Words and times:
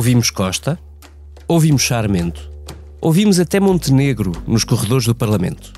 Ouvimos 0.00 0.30
Costa, 0.30 0.78
ouvimos 1.46 1.82
Charmento, 1.82 2.50
ouvimos 3.02 3.38
até 3.38 3.60
Montenegro 3.60 4.32
nos 4.46 4.64
corredores 4.64 5.04
do 5.04 5.14
Parlamento. 5.14 5.74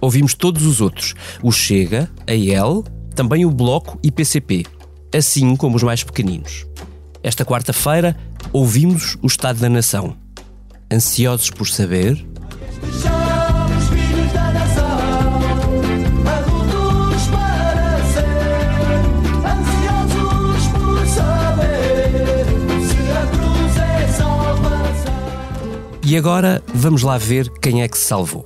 Ouvimos 0.00 0.34
todos 0.34 0.66
os 0.66 0.80
outros, 0.80 1.14
o 1.40 1.52
Chega, 1.52 2.10
a 2.26 2.34
EL, 2.34 2.82
também 3.14 3.46
o 3.46 3.52
Bloco 3.52 4.00
e 4.02 4.10
PCP, 4.10 4.66
assim 5.16 5.54
como 5.54 5.76
os 5.76 5.84
mais 5.84 6.02
pequeninos. 6.02 6.66
Esta 7.22 7.44
quarta-feira 7.44 8.18
ouvimos 8.52 9.16
o 9.22 9.28
Estado 9.28 9.60
da 9.60 9.68
Nação. 9.68 10.16
Ansiosos 10.92 11.50
por 11.50 11.68
saber 11.68 12.16
E 26.12 26.16
agora 26.18 26.62
vamos 26.74 27.02
lá 27.02 27.16
ver 27.16 27.48
quem 27.58 27.80
é 27.80 27.88
que 27.88 27.96
se 27.96 28.04
salvou. 28.04 28.44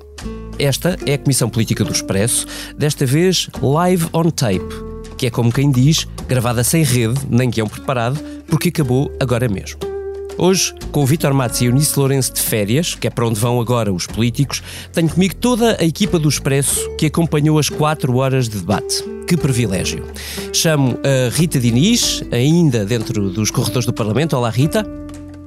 Esta 0.57 0.97
é 1.05 1.15
a 1.15 1.19
Comissão 1.19 1.51
Política 1.51 1.83
do 1.83 1.91
Expresso, 1.91 2.47
desta 2.79 3.05
vez 3.05 3.51
live 3.61 4.07
on 4.13 4.31
tape, 4.31 4.61
que 5.19 5.27
é 5.27 5.31
como 5.31 5.53
quem 5.53 5.73
diz, 5.73 6.07
gravada 6.29 6.63
sem 6.63 6.85
rede, 6.85 7.19
nem 7.29 7.51
guião 7.51 7.67
preparado, 7.67 8.21
porque 8.47 8.69
acabou 8.69 9.11
agora 9.19 9.49
mesmo. 9.49 9.81
Hoje, 10.39 10.73
com 10.93 11.03
o 11.03 11.07
Vitor 11.07 11.35
Matos 11.35 11.61
e 11.61 11.65
Eunice 11.65 11.99
Lourenço 11.99 12.35
de 12.35 12.41
férias, 12.41 12.95
que 12.95 13.09
é 13.09 13.11
para 13.11 13.27
onde 13.27 13.41
vão 13.41 13.61
agora 13.61 13.93
os 13.93 14.07
políticos, 14.07 14.63
tenho 14.93 15.09
comigo 15.09 15.35
toda 15.35 15.77
a 15.81 15.85
equipa 15.85 16.21
do 16.21 16.29
Expresso 16.29 16.89
que 16.97 17.07
acompanhou 17.07 17.59
as 17.59 17.69
quatro 17.69 18.17
horas 18.19 18.49
de 18.49 18.59
debate. 18.59 19.03
Que 19.27 19.37
privilégio. 19.37 20.05
Chamo 20.53 20.97
a 21.03 21.35
Rita 21.35 21.59
Diniz, 21.59 22.23
ainda 22.31 22.85
dentro 22.85 23.29
dos 23.29 23.51
corredores 23.51 23.87
do 23.87 23.93
Parlamento. 23.93 24.37
Olá, 24.37 24.51
Rita. 24.51 24.87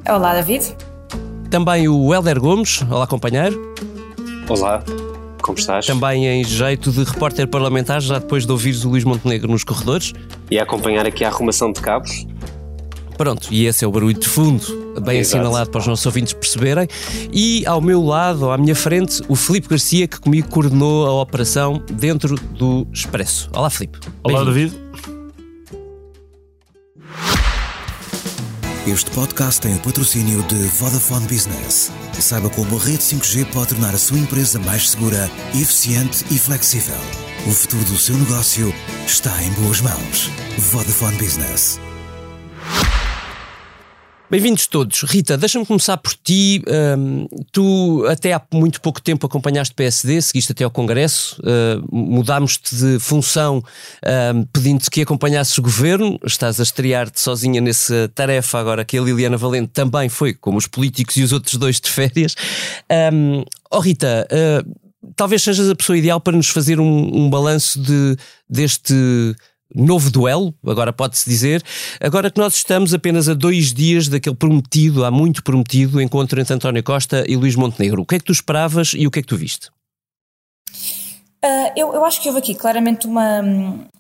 Olá, 0.06 0.34
David. 0.34 0.76
Também 1.50 1.90
o 1.90 2.14
Helder 2.14 2.40
Gomes. 2.40 2.84
Olá, 2.90 3.08
companheiro. 3.08 3.74
Olá, 4.48 4.84
como 5.42 5.58
estás? 5.58 5.86
Também 5.88 6.28
em 6.28 6.44
jeito 6.44 6.92
de 6.92 7.04
repórter 7.04 7.48
parlamentar, 7.48 8.02
já 8.02 8.20
depois 8.20 8.46
de 8.46 8.52
ouvires 8.52 8.86
o 8.86 8.90
Luís 8.90 9.04
Montenegro 9.04 9.52
nos 9.52 9.64
corredores. 9.64 10.14
E 10.52 10.60
a 10.60 10.64
acompanhar 10.64 11.08
aqui 11.08 11.26
a 11.26 11.30
arrumação 11.30 11.72
de 11.72 11.82
cabos. 11.82 12.28
Pronto, 13.18 13.48
e 13.52 13.66
esse 13.66 13.84
é 13.84 13.88
o 13.88 13.92
barulho 13.92 14.18
de 14.18 14.28
fundo, 14.28 14.64
bem 15.02 15.20
Exato. 15.20 15.38
assinalado 15.38 15.70
para 15.72 15.80
os 15.80 15.88
nossos 15.88 16.06
ouvintes 16.06 16.34
perceberem. 16.34 16.88
E 17.34 17.66
ao 17.66 17.82
meu 17.82 18.02
lado, 18.02 18.46
ou 18.46 18.52
à 18.52 18.58
minha 18.58 18.76
frente, 18.76 19.22
o 19.28 19.36
Filipe 19.36 19.68
Garcia, 19.68 20.08
que 20.08 20.20
comigo 20.20 20.48
coordenou 20.50 21.08
a 21.08 21.22
operação 21.22 21.84
dentro 21.92 22.36
do 22.36 22.88
Expresso. 22.94 23.50
Olá, 23.54 23.70
Filipe. 23.70 24.00
Olá, 24.24 24.44
David. 24.44 24.89
Este 28.92 29.12
podcast 29.12 29.62
tem 29.62 29.76
o 29.76 29.80
patrocínio 29.80 30.42
de 30.48 30.56
Vodafone 30.80 31.28
Business. 31.28 31.92
Saiba 32.20 32.50
como 32.50 32.76
a 32.76 32.80
rede 32.80 33.04
5G 33.04 33.46
pode 33.54 33.70
tornar 33.70 33.94
a 33.94 34.00
sua 34.00 34.18
empresa 34.18 34.58
mais 34.58 34.90
segura, 34.90 35.30
eficiente 35.54 36.26
e 36.32 36.40
flexível. 36.40 36.98
O 37.46 37.52
futuro 37.52 37.84
do 37.86 37.98
seu 38.00 38.18
negócio 38.18 38.74
está 39.06 39.44
em 39.44 39.52
boas 39.54 39.80
mãos. 39.80 40.32
Vodafone 40.58 41.18
Business. 41.18 41.80
Bem-vindos 44.32 44.68
todos. 44.68 45.02
Rita, 45.02 45.36
deixa-me 45.36 45.66
começar 45.66 45.98
por 45.98 46.14
ti. 46.14 46.62
Um, 46.68 47.28
tu 47.52 48.06
até 48.08 48.32
há 48.32 48.42
muito 48.54 48.80
pouco 48.80 49.02
tempo 49.02 49.26
acompanhaste 49.26 49.74
PSD, 49.74 50.22
seguiste 50.22 50.52
até 50.52 50.64
ao 50.64 50.70
Congresso, 50.70 51.42
uh, 51.42 51.84
mudámos-te 51.92 52.76
de 52.76 53.00
função 53.00 53.64
um, 54.36 54.44
pedindo-te 54.54 54.92
que 54.92 55.02
acompanhasses 55.02 55.58
o 55.58 55.64
governo. 55.64 56.20
Estás 56.24 56.60
a 56.60 56.64
estrear-te 56.64 57.20
sozinha 57.20 57.60
nessa 57.60 58.08
tarefa 58.14 58.60
agora 58.60 58.86
que 58.86 59.00
a 59.00 59.02
Liliana 59.02 59.36
Valente 59.36 59.72
também 59.74 60.10
foi, 60.10 60.36
como 60.36 60.60
os 60.60 60.68
políticos 60.68 61.18
e 61.18 61.24
os 61.24 61.34
outros 61.34 61.56
dois 61.56 61.82
de 61.82 61.90
férias. 61.90 62.36
Um, 63.12 63.44
oh 63.72 63.80
Rita, 63.80 64.28
uh, 64.32 65.12
talvez 65.16 65.42
sejas 65.42 65.72
a 65.72 65.76
pessoa 65.76 65.98
ideal 65.98 66.22
para 66.22 66.38
nos 66.38 66.50
fazer 66.50 66.80
um, 66.80 67.18
um 67.18 67.32
balanço 67.32 67.82
de, 67.82 68.16
deste 68.48 68.94
novo 69.74 70.10
duelo, 70.10 70.54
agora 70.66 70.92
pode-se 70.92 71.30
dizer, 71.30 71.64
agora 72.00 72.32
que 72.32 72.40
nós 72.40 72.56
estamos 72.56 72.94
apenas 72.94 73.30
a 73.30 73.34
dois 73.34 73.74
dias 73.74 74.08
daquele 74.08 74.36
prometido, 74.36 75.06
há 75.06 75.12
muito 75.12 75.44
prometido, 75.44 76.02
encontro 76.02 76.40
entre 76.40 76.54
António 76.54 76.84
Costa 76.84 77.24
e 77.28 77.36
Luís 77.36 77.56
Montenegro. 77.56 78.02
O 78.02 78.06
que 78.06 78.16
é 78.16 78.20
que 78.20 78.26
tu 78.26 78.32
esperavas 78.32 78.94
e 78.96 79.06
o 79.06 79.12
que 79.12 79.20
é 79.20 79.22
que 79.22 79.28
tu 79.28 79.38
viste? 79.38 79.70
Uh, 81.44 81.72
eu, 81.76 81.94
eu, 81.94 82.04
acho 82.04 82.22
que 82.22 82.28
houve 82.28 82.40
aqui 82.40 82.54
claramente 82.54 83.08
uma, 83.08 83.42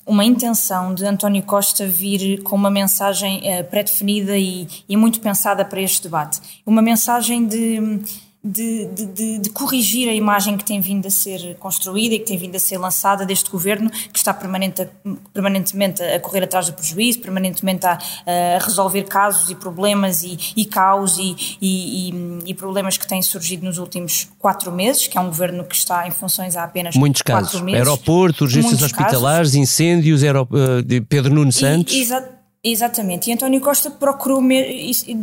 uma 0.05 0.25
intenção 0.25 0.93
de 0.93 1.05
António 1.05 1.41
Costa 1.43 1.87
vir 1.87 2.43
com 2.43 2.53
uma 2.53 2.69
mensagem 2.69 3.37
uh, 3.37 3.63
pré-definida 3.63 4.37
e, 4.37 4.67
e 4.89 4.97
muito 4.97 5.21
pensada 5.21 5.63
para 5.63 5.81
este 5.81 6.03
debate. 6.03 6.41
Uma 6.65 6.81
mensagem 6.81 7.47
de 7.47 8.01
de, 8.41 8.85
de, 8.85 9.39
de, 9.39 9.49
corrigir 9.49 10.07
a 10.07 10.13
imagem 10.13 10.55
que 10.55 10.63
tem 10.63 10.79
vindo 10.79 11.05
a 11.05 11.09
ser 11.09 11.55
construída 11.55 12.15
e 12.15 12.19
que 12.19 12.25
tem 12.25 12.37
vindo 12.37 12.55
a 12.55 12.59
ser 12.59 12.77
lançada 12.77 13.25
deste 13.25 13.49
governo, 13.49 13.89
que 13.89 14.17
está 14.17 14.33
permanente, 14.33 14.87
permanentemente 15.33 16.01
a 16.01 16.19
correr 16.21 16.43
atrás 16.43 16.67
do 16.67 16.73
prejuízo, 16.73 17.19
permanentemente 17.19 17.85
a, 17.85 17.97
a 17.97 18.63
resolver 18.63 19.03
casos 19.03 19.49
e 19.49 19.55
problemas 19.55 20.23
e, 20.23 20.37
e 20.55 20.63
caos 20.65 21.17
e, 21.17 21.57
e, 21.61 22.13
e, 22.45 22.53
problemas 22.53 22.97
que 22.97 23.05
têm 23.05 23.21
surgido 23.21 23.65
nos 23.65 23.77
últimos 23.77 24.29
quatro 24.39 24.71
meses, 24.71 25.05
que 25.05 25.17
é 25.17 25.21
um 25.21 25.27
governo 25.27 25.65
que 25.65 25.75
está 25.75 26.07
em 26.07 26.11
funções 26.11 26.55
há 26.55 26.63
apenas 26.63 26.95
Muitos 26.95 27.21
quatro 27.21 27.45
casos. 27.45 27.61
meses. 27.61 27.79
Aeroporto, 27.79 28.45
urgências 28.45 28.81
hospitalares, 28.81 29.49
casos. 29.49 29.55
incêndios, 29.55 30.23
aerop... 30.23 30.49
Eh, 30.53 31.01
Pedro 31.09 31.33
Nuno 31.33 31.51
Santos. 31.51 31.93
Exato 31.93 32.38
Exatamente, 32.61 33.29
e 33.29 33.33
António 33.33 33.61
Costa 33.61 33.89
procurou 33.89 34.41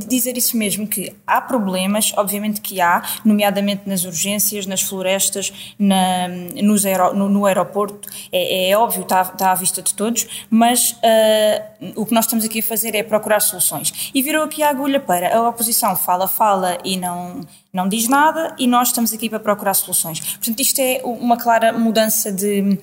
dizer 0.09 0.39
isso 0.39 0.57
mesmo, 0.57 0.89
que 0.89 1.15
há 1.27 1.39
problemas, 1.39 2.11
obviamente 2.17 2.63
que 2.63 2.81
há, 2.81 3.03
nomeadamente 3.23 3.83
nas 3.87 4.07
urgências, 4.07 4.65
nas 4.65 4.81
florestas, 4.81 5.75
na, 5.79 6.29
nos 6.29 6.85
no, 7.15 7.29
no, 7.29 7.45
aeroporto, 7.45 8.09
é, 8.33 8.71
é 8.71 8.79
óbvio, 8.79 9.03
está, 9.03 9.21
está, 9.21 9.53
à 9.53 9.55
vista 9.55 9.83
de 9.83 9.93
todos, 9.93 10.47
mas 10.49 10.93
uh, 10.93 11.93
o 11.95 12.07
que 12.07 12.15
nós 12.15 12.25
estamos 12.25 12.43
aqui 12.43 12.61
a 12.61 12.63
fazer 12.63 12.95
é 12.95 13.03
procurar 13.03 13.41
soluções. 13.41 14.11
E 14.15 14.23
virou 14.23 14.43
aqui 14.43 14.63
a 14.63 14.71
agulha 14.71 14.99
para 14.99 15.37
a 15.37 15.47
oposição. 15.47 15.95
Fala, 15.95 16.27
fala 16.27 16.79
e 16.85 16.97
não 16.97 17.43
não 17.73 17.89
diz 17.89 18.09
nada 18.09 18.55
e 18.59 18.67
nós 18.67 18.89
estamos 18.89 19.13
aqui 19.13 19.29
para 19.29 19.39
procurar 19.39 19.75
soluções. 19.75 20.21
Portanto, 20.21 20.61
isto 20.61 20.79
é 20.81 21.01
uma 21.05 21.37
clara 21.37 21.73
mudança 21.73 22.33
de, 22.33 22.79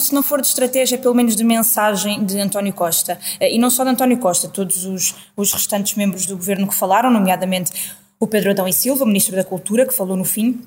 se 0.00 0.14
não 0.14 0.22
for 0.22 0.40
de 0.40 0.46
estratégia, 0.46 0.98
pelo 0.98 1.14
menos 1.14 1.34
de 1.34 1.42
mensagem 1.42 2.24
de 2.24 2.38
António 2.38 2.72
Costa. 2.72 3.18
Eh, 3.40 3.54
e 3.54 3.58
não 3.58 3.70
só 3.70 3.82
de 3.82 3.90
António 3.90 4.18
Costa, 4.18 4.48
todos 4.48 4.84
os, 4.84 5.14
os 5.36 5.52
restantes 5.52 5.94
membros 5.96 6.26
do 6.26 6.36
governo 6.36 6.68
que 6.68 6.74
falaram, 6.74 7.10
nomeadamente 7.10 7.72
o 8.20 8.26
Pedro 8.26 8.50
Adão 8.50 8.68
e 8.68 8.72
Silva, 8.72 9.04
Ministro 9.06 9.34
da 9.34 9.44
Cultura, 9.44 9.86
que 9.86 9.94
falou 9.94 10.16
no 10.16 10.24
fim, 10.24 10.60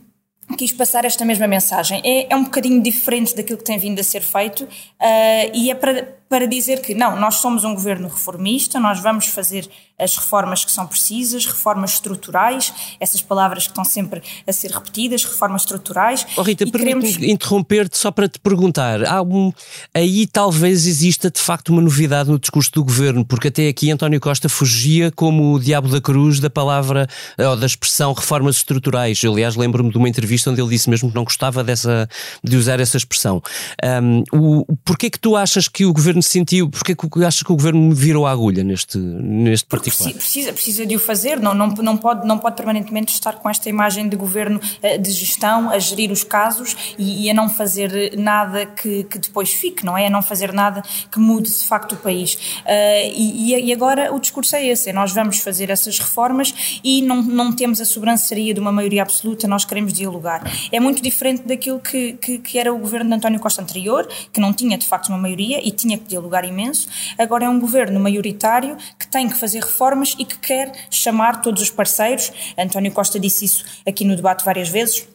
quis 0.57 0.71
passar 0.71 1.05
esta 1.05 1.23
mesma 1.23 1.47
mensagem. 1.47 2.01
É, 2.03 2.33
é 2.33 2.35
um 2.35 2.43
bocadinho 2.43 2.81
diferente 2.81 3.35
daquilo 3.35 3.57
que 3.57 3.63
tem 3.63 3.77
vindo 3.77 3.99
a 3.99 4.03
ser 4.03 4.21
feito 4.21 4.63
uh, 4.63 5.51
e 5.53 5.71
é 5.71 5.75
para, 5.75 6.17
para 6.27 6.45
dizer 6.47 6.81
que 6.81 6.93
não, 6.93 7.15
nós 7.15 7.35
somos 7.35 7.63
um 7.63 7.73
governo 7.73 8.07
reformista, 8.07 8.79
nós 8.79 8.99
vamos 8.99 9.27
fazer 9.27 9.69
as 10.03 10.15
reformas 10.15 10.65
que 10.65 10.71
são 10.71 10.85
precisas, 10.85 11.45
reformas 11.45 11.93
estruturais, 11.93 12.73
essas 12.99 13.21
palavras 13.21 13.63
que 13.63 13.71
estão 13.71 13.85
sempre 13.85 14.21
a 14.45 14.53
ser 14.53 14.71
repetidas, 14.71 15.23
reformas 15.23 15.63
estruturais. 15.63 16.25
Oh 16.37 16.41
Rita, 16.41 16.65
queremos... 16.65 17.17
interromper-te 17.17 17.97
só 17.97 18.11
para 18.11 18.27
te 18.27 18.39
perguntar, 18.39 19.05
há 19.05 19.21
um, 19.21 19.51
aí 19.93 20.27
talvez 20.27 20.85
exista 20.85 21.31
de 21.31 21.39
facto 21.39 21.69
uma 21.69 21.81
novidade 21.81 22.29
no 22.29 22.39
discurso 22.39 22.71
do 22.73 22.83
governo, 22.83 23.25
porque 23.25 23.47
até 23.47 23.67
aqui 23.67 23.91
António 23.91 24.19
Costa 24.19 24.49
fugia 24.49 25.11
como 25.11 25.53
o 25.53 25.59
diabo 25.59 25.87
da 25.87 26.01
cruz 26.01 26.39
da 26.39 26.49
palavra, 26.49 27.07
ou 27.37 27.55
da 27.55 27.65
expressão 27.65 28.13
reformas 28.13 28.57
estruturais. 28.57 29.21
Eu, 29.23 29.33
aliás, 29.33 29.55
lembro-me 29.55 29.89
de 29.89 29.97
uma 29.97 30.09
entrevista 30.09 30.51
onde 30.51 30.61
ele 30.61 30.69
disse 30.69 30.89
mesmo 30.89 31.09
que 31.09 31.15
não 31.15 31.23
gostava 31.23 31.63
dessa, 31.63 32.07
de 32.43 32.57
usar 32.57 32.79
essa 32.79 32.97
expressão. 32.97 33.41
Um, 33.83 34.23
o, 34.31 34.65
porquê 34.83 35.09
que 35.09 35.19
tu 35.19 35.35
achas 35.35 35.67
que 35.67 35.85
o 35.85 35.93
governo 35.93 36.21
sentiu, 36.21 36.69
porquê 36.69 36.95
que 36.95 37.23
achas 37.23 37.43
que 37.43 37.51
o 37.51 37.55
governo 37.55 37.93
virou 37.93 38.25
a 38.25 38.31
agulha 38.31 38.63
neste, 38.63 38.97
neste 38.97 39.65
Precisa, 39.95 40.53
precisa 40.53 40.85
de 40.85 40.95
o 40.95 40.99
fazer, 40.99 41.39
não, 41.39 41.53
não, 41.53 41.67
não, 41.67 41.97
pode, 41.97 42.27
não 42.27 42.37
pode 42.37 42.55
permanentemente 42.55 43.13
estar 43.13 43.33
com 43.33 43.49
esta 43.49 43.69
imagem 43.69 44.07
de 44.07 44.15
governo 44.15 44.59
eh, 44.81 44.97
de 44.97 45.11
gestão, 45.11 45.69
a 45.69 45.79
gerir 45.79 46.11
os 46.11 46.23
casos 46.23 46.75
e, 46.97 47.25
e 47.25 47.29
a 47.29 47.33
não 47.33 47.49
fazer 47.49 48.17
nada 48.17 48.65
que, 48.65 49.03
que, 49.03 49.17
depois 49.17 49.51
fique, 49.51 49.85
não 49.85 49.97
é? 49.97 50.07
A 50.07 50.09
não 50.09 50.21
fazer 50.21 50.53
nada 50.53 50.81
que 51.11 51.19
mude 51.19 51.49
de 51.49 51.65
facto 51.65 51.93
o 51.93 51.97
país. 51.97 52.33
Uh, 52.33 53.13
e, 53.15 53.55
e, 53.55 53.73
agora 53.73 54.13
o 54.13 54.19
discurso 54.19 54.55
é 54.55 54.65
esse: 54.65 54.89
é 54.89 54.93
nós 54.93 55.11
vamos 55.11 55.39
fazer 55.39 55.69
essas 55.69 55.99
reformas 55.99 56.79
e 56.83 57.01
não, 57.01 57.21
não 57.21 57.51
temos 57.51 57.79
a 57.81 57.85
sobranceria 57.85 58.53
de 58.53 58.59
uma 58.59 58.71
maioria 58.71 59.01
absoluta, 59.01 59.47
nós 59.47 59.65
queremos 59.65 59.93
dialogar. 59.93 60.43
É 60.71 60.79
muito 60.79 61.01
diferente 61.01 61.43
daquilo 61.43 61.79
que, 61.79 62.13
que, 62.13 62.37
que 62.37 62.57
era 62.57 62.73
o 62.73 62.77
governo 62.77 63.09
de 63.09 63.15
António 63.15 63.39
Costa 63.39 63.61
anterior, 63.61 64.07
que 64.31 64.39
não 64.39 64.53
tinha 64.53 64.77
de 64.77 64.87
facto 64.87 65.09
uma 65.09 65.17
maioria 65.17 65.65
e 65.65 65.71
tinha 65.71 65.97
que 65.97 66.05
dialogar 66.05 66.45
imenso. 66.45 66.87
Agora 67.17 67.45
é 67.45 67.49
um 67.49 67.59
governo 67.59 67.99
maioritário 67.99 68.77
que 68.97 69.07
tem 69.07 69.27
que 69.27 69.37
fazer 69.37 69.59
reformas 69.59 69.72
e 70.17 70.25
que 70.25 70.37
quer 70.37 70.71
chamar 70.89 71.41
todos 71.41 71.61
os 71.61 71.69
parceiros. 71.69 72.31
António 72.57 72.91
Costa 72.91 73.19
disse 73.19 73.45
isso 73.45 73.65
aqui 73.85 74.05
no 74.05 74.15
debate 74.15 74.43
várias 74.43 74.69
vezes 74.69 75.07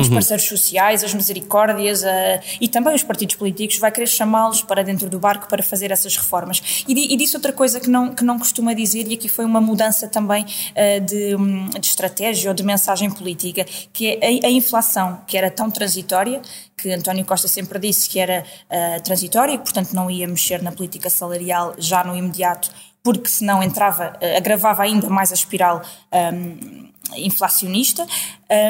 os 0.00 0.08
uhum. 0.08 0.14
parceiros 0.14 0.46
sociais, 0.46 1.04
as 1.04 1.14
misericórdias 1.14 2.02
uh, 2.02 2.06
e 2.60 2.68
também 2.68 2.94
os 2.94 3.02
partidos 3.02 3.36
políticos, 3.36 3.78
vai 3.78 3.92
querer 3.92 4.06
chamá-los 4.06 4.62
para 4.62 4.82
dentro 4.82 5.08
do 5.08 5.18
barco 5.18 5.48
para 5.48 5.62
fazer 5.62 5.90
essas 5.90 6.16
reformas. 6.16 6.84
E, 6.88 7.14
e 7.14 7.16
disse 7.16 7.36
outra 7.36 7.52
coisa 7.52 7.78
que 7.78 7.88
não, 7.88 8.14
que 8.14 8.24
não 8.24 8.38
costuma 8.38 8.72
dizer, 8.72 9.06
e 9.06 9.14
aqui 9.14 9.28
foi 9.28 9.44
uma 9.44 9.60
mudança 9.60 10.08
também 10.08 10.44
uh, 10.44 11.00
de, 11.04 11.36
um, 11.36 11.68
de, 11.68 11.86
estratégia 11.86 12.50
ou 12.50 12.54
de 12.54 12.62
mensagem 12.62 13.10
política, 13.10 13.64
que 13.92 14.18
é 14.20 14.44
a, 14.44 14.48
a, 14.48 14.50
inflação, 14.50 15.20
que 15.26 15.36
era 15.36 15.50
tão 15.50 15.70
transitória, 15.70 16.40
que 16.76 16.90
António 16.92 17.24
Costa 17.24 17.46
sempre 17.46 17.78
disse 17.78 18.08
que 18.08 18.18
era 18.18 18.42
uh, 18.42 19.02
transitória 19.02 19.52
e, 19.52 19.58
portanto, 19.58 19.92
não 19.92 20.10
ia 20.10 20.26
mexer 20.26 20.60
na 20.62 20.72
política 20.72 21.08
salarial 21.08 21.74
já 21.78 22.02
no 22.02 22.16
imediato, 22.16 22.70
porque 23.04 23.28
senão 23.28 23.62
entrava, 23.62 24.14
agravava 24.36 24.82
ainda 24.82 25.08
mais 25.08 25.30
a 25.30 25.34
espiral. 25.34 25.82
Um, 26.12 26.84
inflacionista 27.16 28.06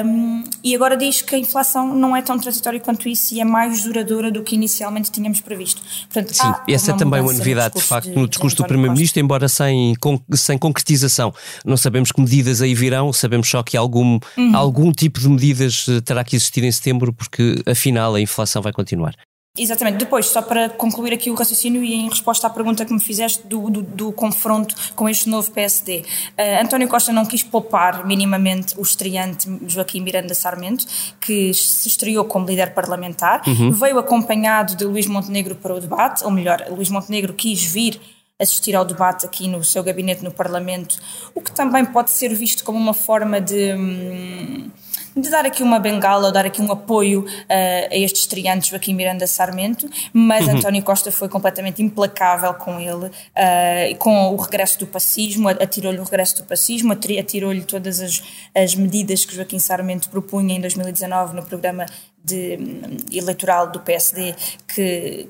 um, 0.04 0.44
e 0.62 0.75
agora 0.75 0.96
diz 0.96 1.22
que 1.22 1.34
a 1.34 1.38
inflação 1.38 1.94
não 1.94 2.16
é 2.16 2.22
tão 2.22 2.38
transitória 2.38 2.81
quanto 2.81 3.08
isso 3.08 3.34
e 3.34 3.40
é 3.40 3.44
mais 3.44 3.84
duradoura 3.84 4.31
do 4.31 4.42
que 4.42 4.54
inicialmente 4.54 5.10
tínhamos 5.10 5.40
previsto. 5.40 5.82
Portanto, 6.12 6.34
Sim, 6.34 6.52
essa 6.69 6.92
é 6.92 6.96
também 6.96 7.20
uma 7.20 7.32
novidade, 7.32 7.75
de 7.75 7.82
facto, 7.82 8.10
no 8.10 8.28
discurso 8.28 8.56
do 8.56 8.64
Primeiro-Ministro, 8.64 9.20
embora 9.20 9.48
sem, 9.48 9.94
sem 10.32 10.58
concretização. 10.58 11.32
Não 11.64 11.76
sabemos 11.76 12.10
que 12.12 12.20
medidas 12.20 12.60
aí 12.60 12.75
virão, 12.75 13.12
sabemos 13.12 13.48
só 13.48 13.62
que 13.62 13.76
algum, 13.76 14.19
uhum. 14.36 14.56
algum 14.56 14.92
tipo 14.92 15.20
de 15.20 15.28
medidas 15.28 15.86
eh, 15.88 16.00
terá 16.00 16.25
que 16.25 16.36
existir 16.36 16.64
em 16.64 16.72
setembro, 16.72 17.12
porque 17.12 17.62
afinal 17.66 18.14
a 18.14 18.20
inflação 18.20 18.60
vai 18.60 18.72
continuar. 18.72 19.14
Exatamente. 19.56 19.99
Depois, 19.99 20.27
só 20.27 20.43
para 20.43 20.69
concluir 20.69 21.12
aqui 21.12 21.31
o 21.31 21.35
raciocínio 21.35 21.85
e 21.85 21.95
em 21.95 22.09
resposta 22.09 22.49
à 22.49 22.51
pergunta 22.51 22.85
que 22.85 22.93
me 22.93 22.99
fizeste 22.99 23.47
do, 23.47 23.71
do, 23.71 23.83
do 23.83 24.12
confronto 24.12 24.75
com 24.97 25.09
este 25.09 25.29
novo 25.29 25.49
PSD. 25.53 25.99
Uh, 25.99 26.05
eh, 26.37 26.61
António 26.61 26.89
Costa 26.89 27.12
não 27.12 27.25
quis 27.25 27.45
poupar 27.45 28.05
minimamente 28.05 28.75
o 28.77 28.83
estreante 28.83 29.49
Joaquim 29.69 30.01
Miranda 30.01 30.35
Sarmento, 30.35 30.85
que 31.21 31.55
se 31.55 31.87
estreou 31.87 32.25
como 32.25 32.47
líder 32.47 32.75
parlamentar, 32.75 33.43
uhum. 33.47 33.71
veio 33.71 33.97
acompanhado 33.97 34.75
de 34.75 34.85
Luís 34.85 35.06
Montenegro 35.06 35.55
para 35.55 35.73
o 35.73 35.81
debate, 35.81 36.25
ou 36.25 36.33
melhor, 36.33 36.67
Luís 36.69 36.91
Montenegro 36.91 37.33
quis 37.33 37.62
vir 37.62 38.01
assistir 38.41 38.75
ao 38.75 38.85
debate 38.85 39.25
aqui 39.25 39.47
no 39.47 39.62
seu 39.62 39.85
gabinete 39.85 40.25
no 40.25 40.33
Parlamento, 40.33 40.97
o 41.33 41.41
que 41.41 41.53
também 41.53 41.85
pode 41.85 42.11
ser 42.11 42.35
visto 42.35 42.65
como 42.65 42.77
uma 42.77 42.93
forma 42.93 43.41
de. 43.41 43.73
Hum, 43.75 44.69
de 45.16 45.31
dar 45.31 45.46
aqui 45.46 45.62
uma 45.62 45.78
bengala, 45.78 46.32
dar 46.32 46.44
aqui 46.44 46.61
um 46.61 46.70
apoio 46.72 47.20
uh, 47.20 47.93
a 47.93 47.96
estes 47.96 48.22
estreantes 48.22 48.69
Joaquim 48.69 48.94
Miranda 48.94 49.26
Sarmento, 49.26 49.88
mas 50.12 50.46
uhum. 50.46 50.56
António 50.56 50.82
Costa 50.82 51.12
foi 51.12 51.28
completamente 51.28 51.82
implacável 51.82 52.52
com 52.55 52.81
ele, 52.81 53.06
uh, 53.06 53.96
com 53.99 54.34
o 54.34 54.37
regresso 54.37 54.78
do 54.78 54.87
pacismo, 54.87 55.49
atirou-lhe 55.49 55.99
o 55.99 56.05
regresso 56.05 56.38
do 56.38 56.44
pacismo, 56.44 56.93
atirou-lhe 56.93 57.62
todas 57.62 58.00
as, 58.00 58.22
as 58.55 58.75
medidas 58.75 59.25
que 59.25 59.34
Joaquim 59.34 59.58
Sarmento 59.58 60.08
propunha 60.08 60.56
em 60.56 60.61
2019 60.61 61.37
no 61.37 61.43
programa 61.44 61.87
de, 62.22 62.58
um, 62.58 63.17
eleitoral 63.17 63.70
do 63.70 63.81
PSD, 63.81 64.34
que 64.67 65.28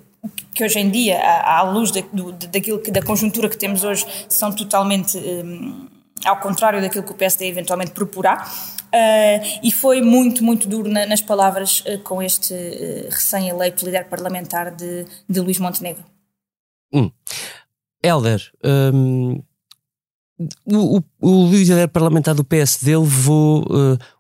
que 0.55 0.65
hoje 0.65 0.79
em 0.79 0.89
dia, 0.89 1.21
à, 1.21 1.63
luz 1.63 1.91
da, 1.91 2.01
do, 2.13 2.33
daquilo 2.33 2.79
que, 2.79 2.91
da 2.91 3.03
conjuntura 3.03 3.49
que 3.49 3.59
temos 3.59 3.85
hoje, 3.85 4.07
são 4.29 4.51
totalmente 4.51 5.19
um, 5.19 5.87
ao 6.25 6.39
contrário 6.41 6.81
daquilo 6.81 7.05
que 7.05 7.13
o 7.13 7.15
PSD 7.15 7.47
eventualmente 7.47 7.93
proporá. 7.93 8.47
Uh, 8.95 9.59
e 9.61 9.73
foi 9.73 10.01
muito, 10.01 10.45
muito 10.45 10.69
duro 10.69 10.89
na, 10.89 11.05
nas 11.05 11.21
palavras 11.21 11.81
uh, 11.81 11.99
com 12.05 12.23
este 12.23 12.55
uh, 12.55 13.11
recém-eleito 13.11 13.85
líder 13.85 14.05
parlamentar 14.05 14.71
de, 14.71 15.05
de 15.29 15.41
Luís 15.41 15.59
Montenegro. 15.59 16.05
Hum. 16.93 17.11
Helder, 18.01 18.41
um, 18.95 19.43
o, 20.65 21.03
o, 21.21 21.51
líder 21.51 21.89
parlamentar 21.89 22.37
do 22.37 22.45
PSD 22.45 22.97
levou 22.97 23.65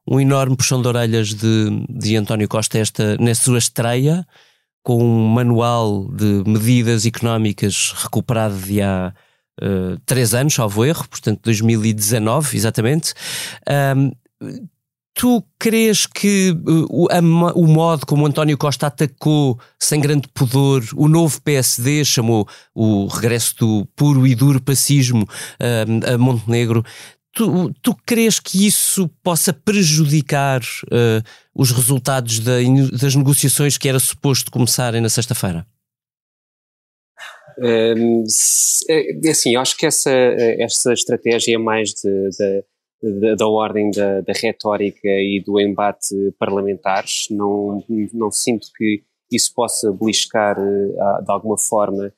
um 0.08 0.18
enorme 0.18 0.56
puxão 0.56 0.82
de 0.82 0.88
orelhas 0.88 1.34
de, 1.34 1.86
de 1.88 2.16
António 2.16 2.48
Costa 2.48 2.78
esta, 2.78 3.16
nessa 3.18 3.44
sua 3.44 3.58
estreia, 3.58 4.26
com 4.82 5.04
um 5.04 5.28
manual 5.28 6.08
de 6.08 6.42
medidas 6.46 7.06
económicas 7.06 7.92
recuperado 7.96 8.58
de 8.58 8.80
há 8.82 9.14
três 10.04 10.34
anos, 10.34 10.54
salvo 10.54 10.84
erro, 10.84 11.08
portanto 11.08 11.40
2019, 11.44 12.56
exatamente. 12.56 13.14
Um, 13.68 14.10
Tu 15.16 15.44
crees 15.60 16.06
que 16.06 16.50
uh, 16.50 17.06
a, 17.08 17.20
o 17.54 17.68
modo 17.68 18.04
como 18.04 18.26
António 18.26 18.58
Costa 18.58 18.88
atacou, 18.88 19.60
sem 19.78 20.00
grande 20.00 20.26
pudor, 20.34 20.82
o 20.96 21.06
novo 21.06 21.40
PSD, 21.40 22.04
chamou 22.04 22.48
o 22.74 23.06
regresso 23.06 23.54
do 23.58 23.86
puro 23.94 24.26
e 24.26 24.34
duro 24.34 24.60
pacismo 24.60 25.24
a 26.12 26.18
Montenegro, 26.18 26.84
tu, 27.32 27.72
tu 27.80 27.96
crees 28.04 28.40
que 28.40 28.66
isso 28.66 29.08
possa 29.22 29.52
prejudicar 29.52 30.60
uh, 30.60 31.22
os 31.54 31.70
resultados 31.70 32.40
da, 32.40 32.54
das 33.00 33.14
negociações 33.14 33.78
que 33.78 33.88
era 33.88 34.00
suposto 34.00 34.50
começarem 34.50 35.00
na 35.00 35.08
sexta-feira? 35.08 35.64
Um, 37.58 38.24
é, 38.88 39.30
assim, 39.30 39.54
eu 39.54 39.60
acho 39.60 39.76
que 39.76 39.86
essa, 39.86 40.10
essa 40.10 40.92
estratégia 40.92 41.54
é 41.54 41.58
mais 41.58 41.90
de, 41.90 42.28
de 42.30 42.64
da, 43.36 43.46
ordem 43.46 43.90
da, 43.90 44.20
da, 44.22 44.32
retórica 44.32 45.08
e 45.08 45.42
do 45.44 45.60
embate 45.60 46.14
parlamentares. 46.38 47.26
Não, 47.30 47.84
não 48.12 48.30
sinto 48.30 48.68
que 48.76 49.02
isso 49.30 49.52
possa 49.54 49.92
beliscar 49.92 50.56
eh, 50.58 51.22
de 51.22 51.30
alguma 51.30 51.58
forma 51.58 52.12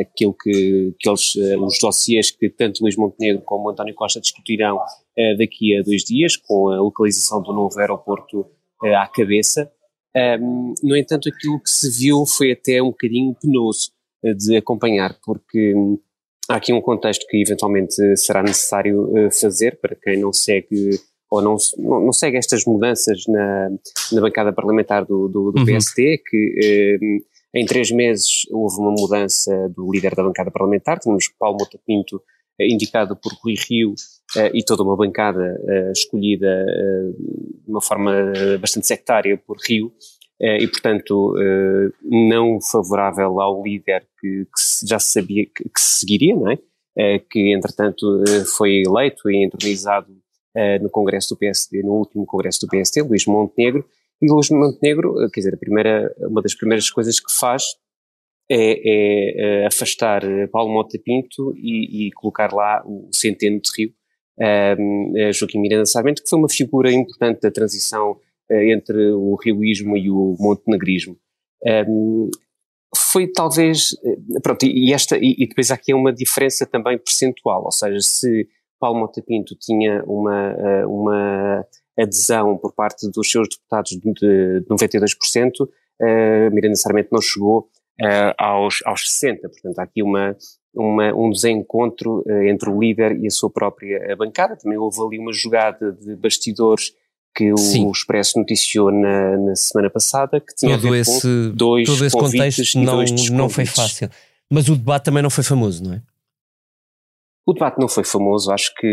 aquilo 0.00 0.34
que, 0.34 0.94
que 0.98 1.08
eles, 1.08 1.36
eh, 1.36 1.56
os 1.56 1.78
dossiês 1.80 2.30
que 2.30 2.50
tanto 2.50 2.82
Luís 2.82 2.96
Montenegro 2.96 3.42
como 3.42 3.70
António 3.70 3.94
Costa 3.94 4.20
discutirão 4.20 4.80
daqui 5.38 5.76
a 5.76 5.82
dois 5.82 6.02
dias, 6.02 6.36
com 6.36 6.68
a 6.70 6.80
localização 6.80 7.42
do 7.42 7.52
novo 7.52 7.78
aeroporto 7.78 8.46
à 8.82 9.06
cabeça. 9.06 9.70
no 10.82 10.96
entanto, 10.96 11.28
aquilo 11.28 11.60
que 11.60 11.70
se 11.70 11.90
viu 11.90 12.24
foi 12.26 12.52
até 12.52 12.82
um 12.82 12.90
bocadinho 12.90 13.34
penoso 13.40 13.92
de 14.22 14.56
acompanhar, 14.56 15.16
porque 15.24 15.74
há 16.48 16.56
aqui 16.56 16.72
um 16.72 16.80
contexto 16.80 17.26
que 17.28 17.40
eventualmente 17.40 17.94
será 18.16 18.42
necessário 18.42 19.16
eh, 19.16 19.30
fazer 19.30 19.78
para 19.80 19.96
quem 19.96 20.18
não 20.18 20.32
segue 20.32 20.98
ou 21.30 21.40
não, 21.40 21.56
não, 21.78 22.12
segue 22.12 22.36
estas 22.36 22.66
mudanças 22.66 23.22
na, 23.26 23.70
na 24.12 24.20
bancada 24.20 24.52
parlamentar 24.52 25.06
do, 25.06 25.28
do, 25.28 25.50
do 25.50 25.60
uhum. 25.60 25.64
PSD, 25.64 26.18
que 26.18 26.54
eh, 26.62 27.58
em 27.58 27.64
três 27.64 27.90
meses 27.90 28.42
houve 28.50 28.76
uma 28.78 28.90
mudança 28.90 29.50
do 29.74 29.90
líder 29.90 30.14
da 30.14 30.22
bancada 30.22 30.50
parlamentar, 30.50 30.98
temos 30.98 31.28
Paulo 31.38 31.56
Mota 31.58 31.80
Pinto 31.86 32.22
eh, 32.60 32.68
indicado 32.68 33.16
por 33.16 33.32
Rui 33.42 33.54
Rio 33.66 33.94
e 34.54 34.62
toda 34.64 34.82
uma 34.82 34.96
bancada 34.96 35.58
escolhida 35.94 36.64
de 37.18 37.70
uma 37.70 37.82
forma 37.82 38.32
bastante 38.58 38.86
sectária 38.86 39.36
por 39.36 39.58
Rio, 39.58 39.90
eh, 39.90 40.21
e, 40.42 40.66
portanto, 40.66 41.36
eh, 41.40 41.92
não 42.02 42.60
favorável 42.60 43.40
ao 43.40 43.62
líder 43.62 44.04
que, 44.20 44.44
que 44.44 44.86
já 44.88 44.98
se 44.98 45.12
sabia 45.12 45.46
que, 45.46 45.70
se 45.78 46.00
seguiria, 46.00 46.34
não 46.34 46.50
é? 46.50 46.58
Eh, 46.98 47.18
que, 47.30 47.52
entretanto, 47.52 48.04
foi 48.56 48.82
eleito 48.82 49.30
e 49.30 49.44
entronizado 49.44 50.08
no 50.82 50.90
Congresso 50.90 51.34
do 51.34 51.38
PSD, 51.38 51.82
no 51.82 51.94
último 51.94 52.26
Congresso 52.26 52.60
do 52.60 52.68
PSD, 52.68 53.00
Luís 53.00 53.24
Montenegro, 53.24 53.86
e 54.20 54.30
Luís 54.30 54.50
Montenegro, 54.50 55.14
quer 55.32 55.40
dizer, 55.40 55.54
a 55.54 55.56
primeira, 55.56 56.14
uma 56.18 56.42
das 56.42 56.54
primeiras 56.54 56.90
coisas 56.90 57.18
que 57.18 57.32
faz 57.32 57.62
é, 58.50 59.62
é 59.62 59.66
afastar 59.66 60.22
Paulo 60.50 60.70
Mota 60.70 60.98
Pinto 61.02 61.54
e, 61.56 62.08
e, 62.08 62.12
colocar 62.12 62.52
lá 62.52 62.82
o 62.84 63.08
Centeno 63.10 63.62
de 63.62 63.70
Rio, 63.74 63.94
um, 64.78 65.32
Joaquim 65.32 65.58
Miranda 65.58 65.86
Sarmento, 65.86 66.22
que 66.22 66.28
foi 66.28 66.38
uma 66.38 66.50
figura 66.50 66.92
importante 66.92 67.40
da 67.40 67.50
transição 67.50 68.18
eh, 68.20 68.31
entre 68.50 69.12
o 69.12 69.34
rioísmo 69.36 69.96
e 69.96 70.10
o 70.10 70.36
montenegrismo. 70.38 71.16
Um, 71.88 72.30
foi 72.94 73.26
talvez, 73.26 73.96
eh, 74.04 74.40
pronto, 74.42 74.64
e, 74.64 74.92
esta, 74.92 75.16
e, 75.16 75.34
e, 75.38 75.46
depois 75.46 75.70
aqui 75.70 75.92
é 75.92 75.94
uma 75.94 76.12
diferença 76.12 76.66
também 76.66 76.98
percentual, 76.98 77.64
ou 77.64 77.72
seja, 77.72 77.98
se 78.00 78.48
Paulo 78.78 79.00
Montapinto 79.00 79.54
tinha 79.56 80.02
uma, 80.04 80.52
eh, 80.58 80.86
uma 80.86 81.66
adesão 81.98 82.56
por 82.58 82.74
parte 82.74 83.08
dos 83.10 83.30
seus 83.30 83.48
deputados 83.48 83.90
de 83.92 84.64
92%, 84.68 85.62
uh, 85.62 86.54
Miranda 86.54 86.74
Sarmento 86.74 87.10
não 87.12 87.20
chegou 87.20 87.68
uh, 88.00 88.34
aos, 88.38 88.78
aos 88.84 89.02
60%, 89.02 89.40
portanto 89.40 89.78
há 89.78 89.82
aqui 89.82 90.02
uma, 90.02 90.36
uma, 90.74 91.14
um 91.14 91.30
desencontro 91.30 92.22
uh, 92.26 92.42
entre 92.44 92.70
o 92.70 92.80
líder 92.80 93.18
e 93.20 93.26
a 93.26 93.30
sua 93.30 93.50
própria 93.50 94.16
bancada, 94.16 94.56
também 94.56 94.78
houve 94.78 95.00
ali 95.00 95.18
uma 95.18 95.32
jogada 95.32 95.92
de 95.92 96.16
bastidores 96.16 96.92
que 97.34 97.56
Sim. 97.56 97.86
o 97.86 97.90
Expresso 97.90 98.38
noticiou 98.38 98.90
na, 98.92 99.36
na, 99.38 99.54
semana 99.56 99.88
passada, 99.88 100.40
que 100.40 100.54
tinha 100.54 100.78
todo 100.78 100.94
esse, 100.94 101.48
dois 101.54 101.86
todo 101.86 102.04
esse 102.04 102.16
contexto 102.16 102.78
não, 102.78 103.02
não 103.32 103.48
foi 103.48 103.64
fácil. 103.64 104.10
Mas 104.50 104.68
o 104.68 104.76
debate 104.76 105.04
também 105.04 105.22
não 105.22 105.30
foi 105.30 105.42
famoso, 105.42 105.82
não 105.82 105.94
é? 105.94 106.02
O 107.44 107.52
debate 107.52 107.80
não 107.80 107.88
foi 107.88 108.04
famoso, 108.04 108.52
acho 108.52 108.72
que 108.76 108.86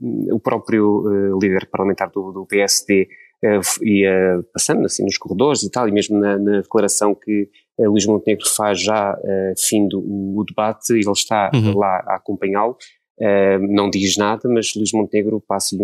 uh, 0.00 0.34
o 0.34 0.38
próprio 0.38 1.02
uh, 1.06 1.38
líder 1.38 1.66
parlamentar 1.70 2.10
do, 2.10 2.30
do 2.30 2.44
PSD 2.44 3.08
uh, 3.42 3.46
eh, 3.46 3.60
ia 3.82 4.44
passando 4.52 4.84
assim 4.84 5.02
nos 5.02 5.16
corredores 5.16 5.62
e 5.62 5.70
tal, 5.70 5.88
e 5.88 5.92
mesmo 5.92 6.18
na, 6.18 6.38
na 6.38 6.60
declaração 6.60 7.14
que 7.14 7.48
uh, 7.78 7.88
Luís 7.88 8.04
Montenegro 8.04 8.46
faz 8.46 8.82
já 8.82 9.16
fim 9.56 9.88
do 9.88 9.98
o 9.98 10.44
debate, 10.44 10.92
ele 10.92 11.10
está 11.10 11.50
uhum. 11.54 11.78
lá 11.78 12.04
a 12.06 12.16
acompanhá-lo, 12.16 12.76
Uh, 13.18 13.58
não 13.60 13.88
diz 13.88 14.16
nada, 14.16 14.48
mas 14.48 14.74
Luís 14.74 14.92
Montenegro 14.92 15.40
passa-lhe 15.40 15.82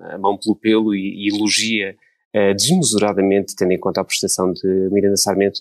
a 0.00 0.18
mão 0.18 0.36
pelo 0.38 0.56
pelo 0.56 0.94
e, 0.94 1.26
e 1.26 1.34
elogia 1.34 1.96
desmesuradamente, 2.56 3.54
tendo 3.54 3.72
em 3.72 3.78
conta 3.78 4.00
a 4.00 4.04
prestação 4.04 4.54
de 4.54 4.66
Miranda 4.90 5.18
Sarmento, 5.18 5.60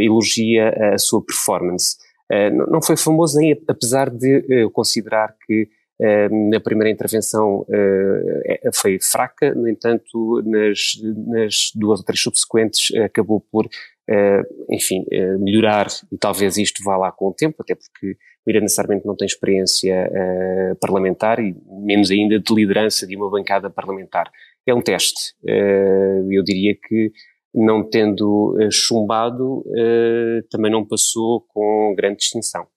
elogia 0.00 0.94
a 0.94 0.98
sua 0.98 1.22
performance. 1.22 1.96
não 2.70 2.80
foi 2.80 2.96
famoso 2.96 3.38
nem 3.38 3.54
apesar 3.68 4.08
de 4.08 4.46
eu 4.48 4.70
considerar 4.70 5.36
que 5.46 5.68
na 6.50 6.60
primeira 6.60 6.90
intervenção 6.90 7.60
uh, 7.60 8.70
foi 8.74 8.98
fraca, 9.00 9.54
no 9.54 9.68
entanto, 9.68 10.42
nas, 10.44 10.92
nas 11.26 11.70
duas 11.74 12.00
ou 12.00 12.04
três 12.06 12.20
subsequentes 12.20 12.94
acabou 12.96 13.40
por, 13.40 13.68
uh, 14.10 14.74
enfim, 14.74 15.00
uh, 15.02 15.38
melhorar 15.38 15.88
e 16.10 16.18
talvez 16.18 16.56
isto 16.56 16.82
vá 16.82 16.96
lá 16.96 17.12
com 17.12 17.28
o 17.28 17.34
tempo, 17.34 17.56
até 17.60 17.74
porque 17.74 18.16
Miranda 18.46 18.68
Sarmento 18.68 19.06
não 19.06 19.16
tem 19.16 19.26
experiência 19.26 20.08
parlamentar 20.80 21.40
e 21.40 21.56
menos 21.66 22.12
ainda 22.12 22.38
de 22.38 22.54
liderança 22.54 23.04
de 23.04 23.16
uma 23.16 23.28
bancada 23.28 23.68
parlamentar. 23.68 24.30
É 24.64 24.72
um 24.72 24.80
teste. 24.80 25.34
eu 26.30 26.44
diria 26.44 26.72
que 26.76 27.10
não 27.52 27.82
tendo 27.82 28.56
chumbado, 28.70 29.64
também 30.48 30.70
não 30.70 30.86
passou 30.86 31.44
com 31.48 31.92
grande 31.96 32.18
distinção. 32.18 32.68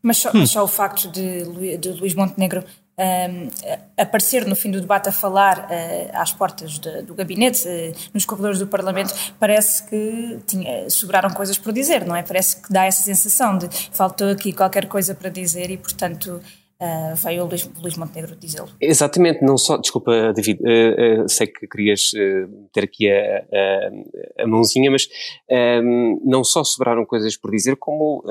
Mas 0.00 0.18
só, 0.18 0.28
hum. 0.28 0.32
mas 0.34 0.50
só 0.50 0.62
o 0.62 0.68
facto 0.68 1.10
de, 1.10 1.78
de 1.78 1.88
Luís 1.88 2.14
Montenegro 2.14 2.62
um, 2.98 3.48
aparecer 3.96 4.46
no 4.46 4.54
fim 4.54 4.70
do 4.70 4.80
debate 4.80 5.08
a 5.08 5.12
falar 5.12 5.58
uh, 5.58 6.10
às 6.14 6.32
portas 6.32 6.78
de, 6.78 7.02
do 7.02 7.14
gabinete, 7.14 7.66
uh, 7.66 8.10
nos 8.12 8.24
corredores 8.24 8.58
do 8.58 8.66
Parlamento, 8.66 9.14
parece 9.38 9.82
que 9.84 10.38
tinha, 10.46 10.88
sobraram 10.88 11.30
coisas 11.30 11.58
por 11.58 11.72
dizer, 11.72 12.04
não 12.04 12.14
é? 12.14 12.22
Parece 12.22 12.62
que 12.62 12.72
dá 12.72 12.84
essa 12.84 13.02
sensação 13.02 13.58
de 13.58 13.68
faltou 13.92 14.30
aqui 14.30 14.52
qualquer 14.52 14.86
coisa 14.86 15.14
para 15.14 15.28
dizer 15.28 15.70
e, 15.70 15.76
portanto, 15.76 16.40
Uh, 16.84 17.16
veio 17.16 17.44
o 17.44 17.46
Luís, 17.46 17.70
Luís 17.80 17.96
Montenegro 17.96 18.36
dizê-lo. 18.36 18.68
Exatamente, 18.78 19.42
não 19.42 19.56
só, 19.56 19.78
desculpa 19.78 20.34
David, 20.34 20.60
uh, 20.60 21.22
uh, 21.22 21.28
sei 21.30 21.46
que 21.46 21.66
querias 21.66 22.12
ter 22.74 22.84
aqui 22.84 23.10
a, 23.10 23.38
a, 24.38 24.42
a 24.42 24.46
mãozinha, 24.46 24.90
mas 24.90 25.08
não 26.22 26.44
só 26.44 26.62
sobraram 26.62 27.06
coisas 27.06 27.36
por 27.36 27.50
dizer, 27.50 27.76
como 27.76 28.22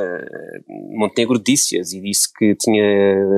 Montenegro 0.92 1.40
disse-as 1.40 1.94
e 1.94 2.02
disse 2.02 2.32
que 2.32 2.54
tinha 2.56 2.84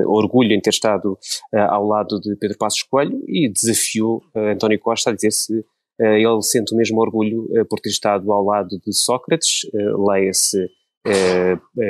orgulho 0.08 0.54
em 0.54 0.60
ter 0.60 0.72
estado 0.72 1.18
ao 1.54 1.86
lado 1.86 2.20
de 2.20 2.36
Pedro 2.36 2.58
Passos 2.58 2.84
Coelho 2.84 3.24
e 3.28 3.48
desafiou 3.48 4.22
António 4.36 4.80
Costa 4.80 5.12
a 5.12 5.14
dizer 5.14 5.32
se 5.32 5.64
ele 6.00 6.42
sente 6.42 6.74
o 6.74 6.78
mesmo 6.78 7.00
orgulho 7.00 7.48
por 7.70 7.80
ter 7.80 7.90
estado 7.90 8.32
ao 8.32 8.44
lado 8.44 8.80
de 8.84 8.94
Sócrates, 8.94 9.62
leia-se 9.74 10.68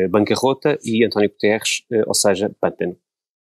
bancarrota, 0.10 0.78
e 0.84 1.06
António 1.06 1.30
Guterres, 1.30 1.84
ou 2.06 2.14
seja, 2.14 2.52
pântano. 2.60 2.98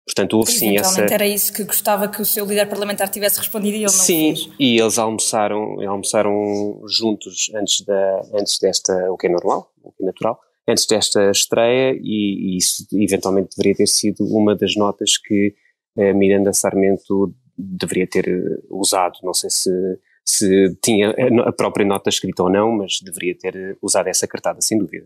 Portanto, 0.07 0.37
houve 0.37 0.53
sim 0.53 0.77
essa. 0.77 1.01
era 1.01 1.27
isso 1.27 1.51
que 1.51 1.65
gostava 1.65 2.07
que 2.07 2.21
o 2.21 2.25
seu 2.25 2.45
líder 2.45 2.65
parlamentar 2.69 3.09
tivesse 3.09 3.39
respondido 3.39 3.75
e 3.75 3.79
ele 3.79 3.83
não 3.83 3.89
Sim, 3.89 4.35
fez. 4.35 4.49
e 4.57 4.79
eles 4.79 4.97
almoçaram, 4.97 5.81
almoçaram 5.85 6.81
juntos 6.87 7.51
antes, 7.53 7.81
da, 7.81 8.21
antes 8.33 8.57
desta, 8.57 8.93
o 9.11 9.17
que 9.17 9.27
é 9.27 9.29
normal, 9.29 9.69
o 9.83 9.91
que 9.91 10.01
é 10.01 10.05
natural, 10.05 10.39
antes 10.65 10.85
desta 10.87 11.29
estreia, 11.29 11.93
e, 12.01 12.53
e 12.53 12.57
isso 12.57 12.87
eventualmente 12.93 13.49
deveria 13.57 13.75
ter 13.75 13.87
sido 13.87 14.23
uma 14.25 14.55
das 14.55 14.77
notas 14.77 15.17
que 15.17 15.53
a 15.97 16.13
Miranda 16.13 16.53
Sarmento 16.53 17.35
deveria 17.57 18.07
ter 18.07 18.25
usado. 18.69 19.19
Não 19.23 19.33
sei 19.33 19.49
se, 19.49 19.99
se 20.23 20.73
tinha 20.81 21.13
a 21.45 21.51
própria 21.51 21.85
nota 21.85 22.09
escrita 22.09 22.43
ou 22.43 22.49
não, 22.49 22.71
mas 22.71 23.01
deveria 23.03 23.35
ter 23.37 23.77
usado 23.81 24.07
essa 24.07 24.25
cartada, 24.25 24.61
sem 24.61 24.77
dúvida. 24.77 25.05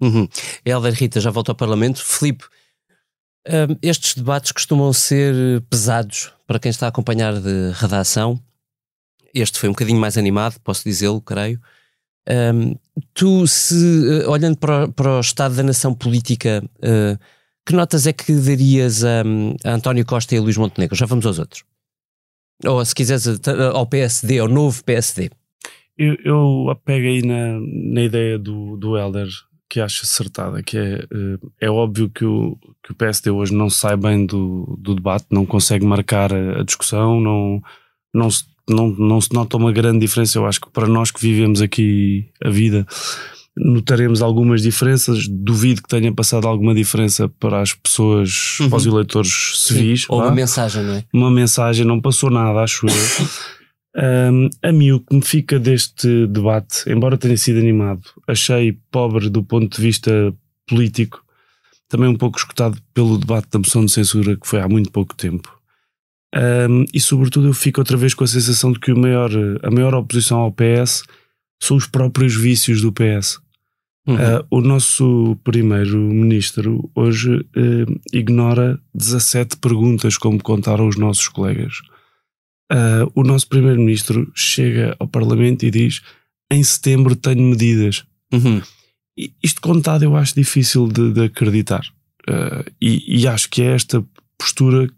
Uhum. 0.00 0.26
Helder 0.64 0.94
Rita 0.94 1.20
já 1.20 1.30
voltou 1.30 1.52
ao 1.52 1.56
Parlamento. 1.56 2.02
Filipe, 2.02 2.44
um, 3.48 3.76
estes 3.82 4.14
debates 4.14 4.52
costumam 4.52 4.92
ser 4.92 5.34
pesados 5.70 6.32
para 6.46 6.58
quem 6.58 6.70
está 6.70 6.86
a 6.86 6.88
acompanhar 6.88 7.40
de 7.40 7.70
redação. 7.74 8.38
Este 9.32 9.58
foi 9.58 9.68
um 9.68 9.72
bocadinho 9.72 10.00
mais 10.00 10.18
animado, 10.18 10.58
posso 10.60 10.84
dizê-lo, 10.84 11.20
creio. 11.20 11.60
Um, 12.28 12.76
tu, 13.14 13.46
se, 13.46 13.74
uh, 13.74 14.30
olhando 14.30 14.58
para 14.58 14.84
o, 14.84 14.92
para 14.92 15.16
o, 15.16 15.20
estado 15.20 15.54
da 15.54 15.62
nação 15.62 15.94
política, 15.94 16.62
uh, 16.78 17.18
que 17.64 17.72
notas 17.72 18.06
é 18.06 18.12
que 18.12 18.32
darias 18.32 19.04
a, 19.04 19.22
a, 19.64 19.74
António 19.74 20.04
Costa 20.04 20.34
e 20.34 20.38
a 20.38 20.40
Luís 20.40 20.56
Montenegro? 20.56 20.96
Já 20.96 21.06
vamos 21.06 21.24
aos 21.24 21.38
outros. 21.38 21.64
Ou 22.64 22.84
se 22.84 22.94
quiseres 22.94 23.26
ao 23.74 23.86
PSD, 23.86 24.38
ao 24.38 24.48
novo 24.48 24.84
PSD. 24.84 25.30
Eu, 25.96 26.16
eu 26.24 26.70
apego 26.70 27.06
aí 27.06 27.22
na, 27.22 27.58
na 27.60 28.02
ideia 28.02 28.38
do, 28.38 28.76
do 28.76 28.96
que 29.70 29.80
acho 29.80 30.02
acertada, 30.02 30.60
que 30.64 30.76
é, 30.76 31.04
eh, 31.04 31.38
é 31.60 31.70
óbvio 31.70 32.10
que 32.10 32.24
o, 32.24 32.58
que 32.82 32.90
o 32.90 32.94
PSD 32.94 33.30
hoje 33.30 33.54
não 33.54 33.70
sai 33.70 33.96
bem 33.96 34.26
do, 34.26 34.76
do 34.80 34.96
debate, 34.96 35.26
não 35.30 35.46
consegue 35.46 35.86
marcar 35.86 36.34
a, 36.34 36.60
a 36.60 36.64
discussão, 36.64 37.20
não, 37.20 37.62
não, 38.12 38.28
se, 38.28 38.44
não, 38.68 38.88
não 38.88 39.20
se 39.20 39.32
nota 39.32 39.56
uma 39.56 39.70
grande 39.70 40.00
diferença. 40.00 40.36
Eu 40.36 40.44
acho 40.44 40.60
que 40.60 40.68
para 40.68 40.88
nós 40.88 41.12
que 41.12 41.20
vivemos 41.20 41.62
aqui 41.62 42.28
a 42.44 42.50
vida, 42.50 42.84
notaremos 43.56 44.22
algumas 44.22 44.60
diferenças. 44.60 45.28
Duvido 45.28 45.82
que 45.82 45.88
tenha 45.88 46.12
passado 46.12 46.48
alguma 46.48 46.74
diferença 46.74 47.28
para 47.28 47.60
as 47.60 47.72
pessoas, 47.72 48.58
uhum. 48.58 48.70
para 48.70 48.76
os 48.76 48.86
eleitores 48.86 49.52
civis. 49.60 50.00
Sim, 50.00 50.06
ou 50.08 50.20
uma 50.20 50.32
mensagem, 50.32 50.82
não 50.82 50.94
é? 50.94 51.04
Uma 51.14 51.30
mensagem, 51.30 51.86
não 51.86 52.00
passou 52.00 52.28
nada, 52.28 52.58
acho 52.58 52.86
eu. 52.86 52.92
Um, 53.96 54.48
a 54.62 54.70
mim 54.70 54.92
o 54.92 55.00
que 55.00 55.14
me 55.14 55.22
fica 55.22 55.58
deste 55.58 56.26
debate, 56.28 56.88
embora 56.88 57.18
tenha 57.18 57.36
sido 57.36 57.58
animado, 57.58 58.02
achei 58.26 58.78
pobre 58.90 59.28
do 59.28 59.42
ponto 59.42 59.76
de 59.76 59.82
vista 59.82 60.32
político, 60.66 61.24
também 61.88 62.08
um 62.08 62.16
pouco 62.16 62.38
escutado 62.38 62.80
pelo 62.94 63.18
debate 63.18 63.48
da 63.50 63.58
moção 63.58 63.84
de 63.84 63.90
censura 63.90 64.36
que 64.36 64.46
foi 64.46 64.60
há 64.60 64.68
muito 64.68 64.92
pouco 64.92 65.14
tempo. 65.16 65.52
Um, 66.32 66.84
e 66.94 67.00
sobretudo 67.00 67.48
eu 67.48 67.54
fico 67.54 67.80
outra 67.80 67.96
vez 67.96 68.14
com 68.14 68.22
a 68.22 68.28
sensação 68.28 68.70
de 68.70 68.78
que 68.78 68.94
maior, 68.94 69.30
a 69.62 69.70
maior 69.70 69.92
oposição 69.96 70.38
ao 70.38 70.52
PS 70.52 71.02
são 71.60 71.76
os 71.76 71.88
próprios 71.88 72.36
vícios 72.36 72.80
do 72.80 72.92
PS. 72.92 73.40
Uhum. 74.06 74.14
Uh, 74.14 74.46
o 74.50 74.60
nosso 74.60 75.36
primeiro-ministro 75.42 76.88
hoje 76.94 77.34
uh, 77.34 78.00
ignora 78.12 78.80
17 78.94 79.56
perguntas, 79.56 80.16
como 80.16 80.40
contaram 80.40 80.86
os 80.86 80.96
nossos 80.96 81.26
colegas 81.26 81.80
uh, 82.70 83.10
o 83.14 83.22
nosso 83.22 83.48
primeiro-ministro 83.48 84.30
chega 84.34 84.96
ao 84.98 85.08
Parlamento 85.08 85.64
e 85.64 85.70
diz: 85.70 86.02
em 86.50 86.62
setembro 86.62 87.16
tenho 87.16 87.42
medidas. 87.42 88.04
Uhum. 88.32 88.62
Isto 89.42 89.60
contado 89.60 90.02
eu 90.02 90.16
acho 90.16 90.34
difícil 90.34 90.88
de, 90.88 91.12
de 91.12 91.24
acreditar. 91.24 91.82
Uh, 92.28 92.64
e, 92.80 93.22
e, 93.22 93.26
acho 93.26 93.48
que 93.48 93.62
é 93.62 93.74
esta 93.74 94.04
postura 94.38 94.88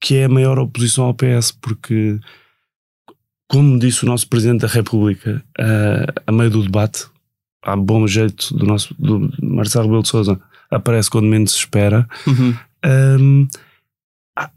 que 0.00 0.16
é 0.16 0.24
a 0.24 0.28
maior 0.28 0.58
oposição 0.58 1.04
ao 1.04 1.14
PS, 1.14 1.52
porque, 1.52 2.18
como 3.46 3.78
disse 3.78 4.02
o 4.02 4.06
nosso 4.06 4.28
Presidente 4.28 4.62
da 4.62 4.66
República, 4.66 5.44
uh, 5.58 6.22
a 6.26 6.32
meio 6.32 6.50
do 6.50 6.62
debate, 6.62 7.06
há 7.62 7.76
bom 7.76 8.06
jeito 8.06 8.54
do 8.56 8.66
nosso 8.66 8.94
do 8.98 9.30
Marcelo 9.42 9.84
Rebelo 9.84 10.02
de 10.02 10.08
Souza, 10.08 10.40
aparece 10.70 11.10
quando 11.10 11.26
menos 11.26 11.52
se 11.52 11.58
espera. 11.58 12.08
Uhum. 12.26 12.56
Um, 12.84 13.48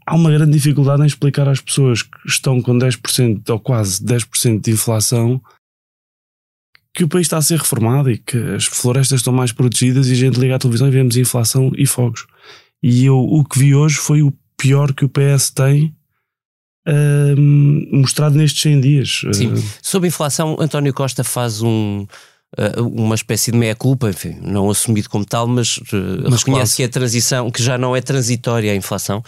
há 0.06 0.14
uma 0.14 0.30
grande 0.30 0.52
dificuldade 0.52 1.02
em 1.02 1.06
explicar 1.06 1.48
às 1.48 1.60
pessoas 1.60 2.02
que 2.02 2.10
estão 2.26 2.62
com 2.62 2.78
10% 2.78 3.48
ou 3.50 3.60
quase 3.60 4.04
10% 4.04 4.60
de 4.60 4.70
inflação 4.70 5.40
que 6.94 7.02
o 7.02 7.08
país 7.08 7.26
está 7.26 7.38
a 7.38 7.42
ser 7.42 7.58
reformado 7.58 8.08
e 8.10 8.16
que 8.16 8.38
as 8.54 8.66
florestas 8.66 9.20
estão 9.20 9.32
mais 9.32 9.50
protegidas 9.50 10.08
e 10.08 10.12
a 10.12 10.16
gente 10.16 10.38
liga 10.38 10.54
à 10.54 10.58
televisão 10.58 10.86
e 10.86 10.92
vemos 10.92 11.16
inflação 11.16 11.72
e 11.76 11.86
fogos. 11.86 12.24
E 12.80 13.04
eu 13.04 13.18
o 13.18 13.44
que 13.44 13.58
vi 13.58 13.74
hoje 13.74 13.96
foi 13.96 14.22
o 14.22 14.32
pior 14.56 14.92
que 14.92 15.04
o 15.04 15.08
PS 15.08 15.50
tem 15.50 15.94
um, 16.86 17.98
mostrado 18.00 18.36
nestes 18.36 18.62
100 18.62 18.80
dias. 18.80 19.22
Sim. 19.32 19.52
Sobre 19.82 20.08
inflação, 20.08 20.56
António 20.60 20.94
Costa 20.94 21.24
faz 21.24 21.62
um, 21.62 22.06
uma 22.78 23.14
espécie 23.14 23.50
de 23.50 23.58
meia-culpa, 23.58 24.08
enfim, 24.08 24.36
não 24.40 24.70
assumido 24.70 25.08
como 25.08 25.24
tal, 25.24 25.46
mas, 25.46 25.78
uh, 25.78 26.28
mas 26.30 26.42
reconhece 26.42 26.72
quase. 26.72 26.76
que 26.76 26.82
a 26.84 26.88
transição, 26.88 27.50
que 27.50 27.62
já 27.62 27.76
não 27.76 27.96
é 27.96 28.00
transitória 28.00 28.72
a 28.72 28.76
inflação. 28.76 29.22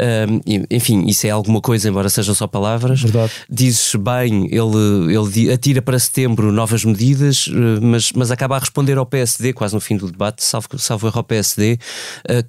Uh, 0.00 0.64
enfim, 0.70 1.04
isso 1.06 1.26
é 1.26 1.30
alguma 1.30 1.60
coisa, 1.60 1.88
embora 1.88 2.08
sejam 2.08 2.34
só 2.34 2.46
palavras. 2.46 3.02
Verdade. 3.02 3.32
Dizes 3.50 3.94
bem, 3.96 4.48
ele, 4.50 5.14
ele 5.14 5.52
atira 5.52 5.82
para 5.82 5.98
setembro 5.98 6.50
novas 6.50 6.84
medidas, 6.84 7.48
mas, 7.82 8.12
mas 8.12 8.30
acaba 8.30 8.56
a 8.56 8.58
responder 8.58 8.96
ao 8.96 9.06
PSD, 9.06 9.52
quase 9.52 9.74
no 9.74 9.80
fim 9.80 9.96
do 9.96 10.10
debate, 10.10 10.42
salvo, 10.42 10.68
salvo 10.78 11.06
erro 11.06 11.18
ao 11.18 11.24
PSD, 11.24 11.78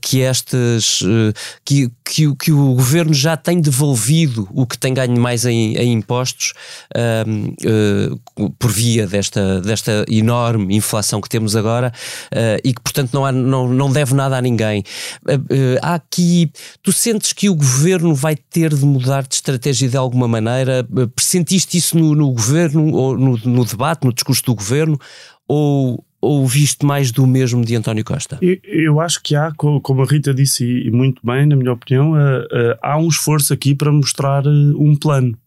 que 0.02 0.22
estas 0.22 1.04
que, 1.64 1.90
que, 2.04 2.36
que 2.36 2.52
o 2.52 2.74
governo 2.74 3.14
já 3.14 3.36
tem 3.36 3.60
devolvido 3.60 4.48
o 4.52 4.66
que 4.66 4.78
tem 4.78 4.94
ganho 4.94 5.20
mais 5.20 5.46
em, 5.46 5.76
em 5.76 5.94
impostos 5.94 6.54
por 8.60 8.72
via 8.72 9.08
desta, 9.08 9.62
desta 9.62 10.05
enorme 10.08 10.76
inflação 10.76 11.22
que 11.22 11.30
temos 11.30 11.56
agora 11.56 11.92
uh, 12.34 12.60
e 12.64 12.74
que, 12.74 12.82
portanto, 12.82 13.14
não, 13.14 13.26
há, 13.26 13.32
não, 13.32 13.68
não 13.68 13.92
deve 13.92 14.14
nada 14.14 14.38
a 14.38 14.42
ninguém. 14.42 14.84
Uh, 15.24 15.36
uh, 15.36 15.80
há 15.82 15.96
aqui. 15.96 16.52
Tu 16.82 16.92
sentes 16.92 17.34
que 17.34 17.50
o 17.50 17.56
governo 17.56 18.14
vai 18.14 18.36
ter 18.36 18.74
de 18.74 18.86
mudar 18.86 19.24
de 19.24 19.36
estratégia 19.36 19.90
de 19.90 19.98
alguma 19.98 20.28
maneira? 20.28 20.88
Pressentiste 21.16 21.78
isso 21.78 21.98
no, 21.98 22.16
no 22.16 22.32
governo, 22.32 22.94
ou 22.94 23.18
no, 23.18 23.38
no 23.38 23.66
debate, 23.66 24.06
no 24.06 24.14
discurso 24.14 24.44
do 24.44 24.56
governo? 24.56 25.00
Ou, 25.48 26.04
ou 26.20 26.48
viste 26.48 26.86
mais 26.86 27.12
do 27.12 27.28
mesmo 27.28 27.64
de 27.64 27.76
António 27.76 28.04
Costa? 28.04 28.40
Eu, 28.42 28.58
eu 28.64 29.00
acho 29.00 29.22
que 29.22 29.36
há, 29.36 29.52
como 29.54 30.02
a 30.02 30.06
Rita 30.06 30.34
disse 30.34 30.66
e 30.66 30.92
muito 30.92 31.22
bem, 31.24 31.46
na 31.46 31.56
minha 31.56 31.72
opinião, 31.72 32.14
há 32.82 32.98
um 32.98 33.08
esforço 33.08 33.54
aqui 33.54 33.76
para 33.76 33.92
mostrar 33.92 34.48
um 34.48 34.96
plano. 34.96 35.38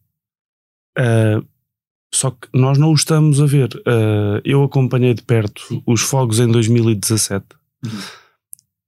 Só 2.12 2.30
que 2.30 2.48
nós 2.54 2.78
não 2.78 2.90
o 2.90 2.94
estamos 2.94 3.40
a 3.40 3.46
ver. 3.46 3.68
Uh, 3.78 4.40
eu 4.44 4.62
acompanhei 4.62 5.12
de 5.14 5.22
perto 5.22 5.62
Sim. 5.68 5.82
os 5.86 6.00
fogos 6.00 6.40
em 6.40 6.48
2017 6.50 7.44
uhum. 7.84 7.90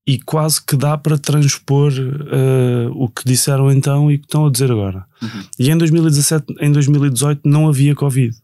e 0.07 0.19
quase 0.19 0.65
que 0.65 0.75
dá 0.75 0.97
para 0.97 1.19
transpor 1.19 1.93
uh, 1.93 2.91
o 2.95 3.09
que 3.09 3.25
disseram 3.25 3.71
então 3.71 4.11
e 4.11 4.15
o 4.15 4.19
que 4.19 4.25
estão 4.25 4.47
a 4.47 4.51
dizer 4.51 4.73
agora. 4.73 5.05
Uhum. 5.23 5.45
E 5.59 5.71
em 5.71 5.77
2017, 5.77 6.55
em 6.61 6.73
2018 6.73 7.43
não 7.45 7.69
havia 7.69 7.95
Covid. 7.95 8.35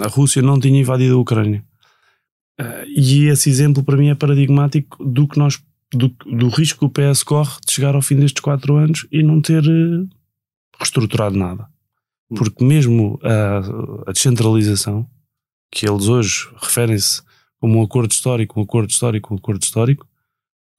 A 0.00 0.08
Rússia 0.08 0.40
não 0.40 0.58
tinha 0.58 0.80
invadido 0.80 1.16
a 1.16 1.20
Ucrânia. 1.20 1.62
Uh, 2.58 2.88
e 2.88 3.26
esse 3.26 3.50
exemplo 3.50 3.82
para 3.82 3.98
mim 3.98 4.08
é 4.08 4.14
paradigmático 4.14 5.04
do 5.04 5.28
que 5.28 5.38
nós 5.38 5.60
do, 5.92 6.08
do 6.08 6.48
risco 6.48 6.80
que 6.80 6.84
o 6.86 7.12
PS 7.12 7.22
corre 7.22 7.52
de 7.64 7.72
chegar 7.72 7.94
ao 7.94 8.02
fim 8.02 8.16
destes 8.16 8.42
quatro 8.42 8.76
anos 8.76 9.06
e 9.12 9.22
não 9.22 9.40
ter 9.40 9.62
reestruturado 10.78 11.36
nada. 11.36 11.68
Hum. 12.30 12.34
Porque 12.36 12.64
mesmo 12.64 13.18
a, 13.22 14.08
a 14.08 14.12
descentralização, 14.12 15.08
que 15.70 15.88
eles 15.88 16.08
hoje 16.08 16.48
referem-se 16.60 17.22
como 17.60 17.78
um 17.78 17.82
acordo 17.82 18.12
histórico, 18.12 18.60
um 18.60 18.62
acordo 18.62 18.90
histórico, 18.90 19.34
um 19.34 19.36
acordo 19.36 19.62
histórico, 19.62 20.06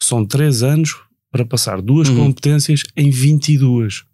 são 0.01 0.25
três 0.25 0.63
anos 0.63 0.95
para 1.31 1.45
passar 1.45 1.81
duas 1.81 2.09
uhum. 2.09 2.17
competências 2.25 2.83
em 2.95 3.09
22. 3.09 4.05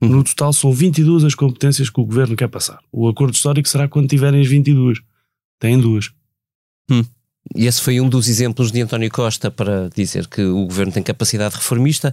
Uhum. 0.00 0.08
No 0.08 0.24
total 0.24 0.52
são 0.52 0.72
22 0.72 1.24
as 1.24 1.34
competências 1.34 1.90
que 1.90 2.00
o 2.00 2.04
governo 2.04 2.36
quer 2.36 2.48
passar. 2.48 2.78
O 2.92 3.08
acordo 3.08 3.34
histórico 3.34 3.68
será 3.68 3.88
quando 3.88 4.08
tiverem 4.08 4.40
as 4.40 4.46
22. 4.46 5.00
Têm 5.58 5.78
duas. 5.78 6.10
Hum. 6.90 7.04
E 7.54 7.66
esse 7.66 7.80
foi 7.80 8.00
um 8.00 8.08
dos 8.08 8.28
exemplos 8.28 8.70
de 8.70 8.80
António 8.80 9.10
Costa 9.10 9.50
para 9.50 9.88
dizer 9.88 10.26
que 10.26 10.42
o 10.42 10.66
governo 10.66 10.92
tem 10.92 11.02
capacidade 11.02 11.56
reformista. 11.56 12.12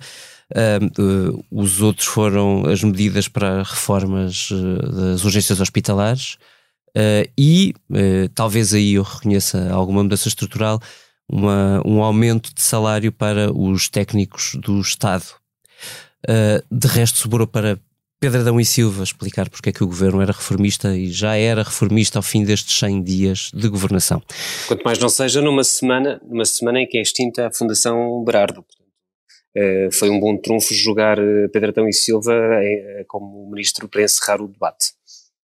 Uh, 0.53 1.43
os 1.49 1.81
outros 1.81 2.05
foram 2.05 2.67
as 2.67 2.83
medidas 2.83 3.27
para 3.27 3.63
reformas 3.63 4.51
uh, 4.51 4.91
das 4.91 5.23
urgências 5.23 5.59
hospitalares 5.59 6.37
uh, 6.95 7.27
e, 7.35 7.73
talvez 8.35 8.71
aí 8.71 8.93
eu 8.93 9.01
reconheça 9.01 9.71
alguma 9.71 10.03
mudança 10.03 10.27
estrutural, 10.27 10.79
uma, 11.27 11.81
um 11.83 12.03
aumento 12.03 12.53
de 12.53 12.61
salário 12.61 13.11
para 13.11 13.51
os 13.51 13.89
técnicos 13.89 14.55
do 14.55 14.79
Estado. 14.79 15.25
de 16.71 16.87
resto, 16.87 17.17
sobrou 17.17 17.47
para 17.47 17.79
Pedro 18.19 18.41
Adão 18.41 18.59
e 18.59 18.65
Silva 18.65 19.03
explicar 19.03 19.49
porque 19.49 19.69
é 19.69 19.71
que 19.71 19.83
o 19.83 19.87
governo 19.87 20.21
era 20.21 20.31
reformista 20.31 20.95
e 20.95 21.11
já 21.11 21.35
era 21.35 21.63
reformista 21.63 22.19
ao 22.19 22.23
fim 22.23 22.43
destes 22.43 22.77
100 22.77 23.03
dias 23.03 23.51
de 23.51 23.67
governação. 23.67 24.21
Quanto 24.67 24.83
mais 24.83 24.99
não 24.99 25.09
seja 25.09 25.41
numa 25.41 25.63
semana, 25.63 26.21
numa 26.23 26.45
semana 26.45 26.79
em 26.79 26.87
que 26.87 26.99
é 26.99 27.01
extinta 27.01 27.47
a 27.47 27.51
Fundação 27.51 28.23
Berardo. 28.23 28.63
Uh, 29.55 29.89
foi 29.91 30.09
um 30.09 30.19
bom 30.19 30.35
trunfo 30.35 30.73
jogar 30.73 31.17
eh, 31.17 31.47
Pedro 31.47 31.69
Adão 31.69 31.87
e 31.87 31.93
Silva 31.93 32.33
uh, 32.33 33.05
como 33.07 33.49
ministro 33.49 33.87
para 33.87 34.03
encerrar 34.03 34.41
o 34.41 34.49
debate. 34.49 34.91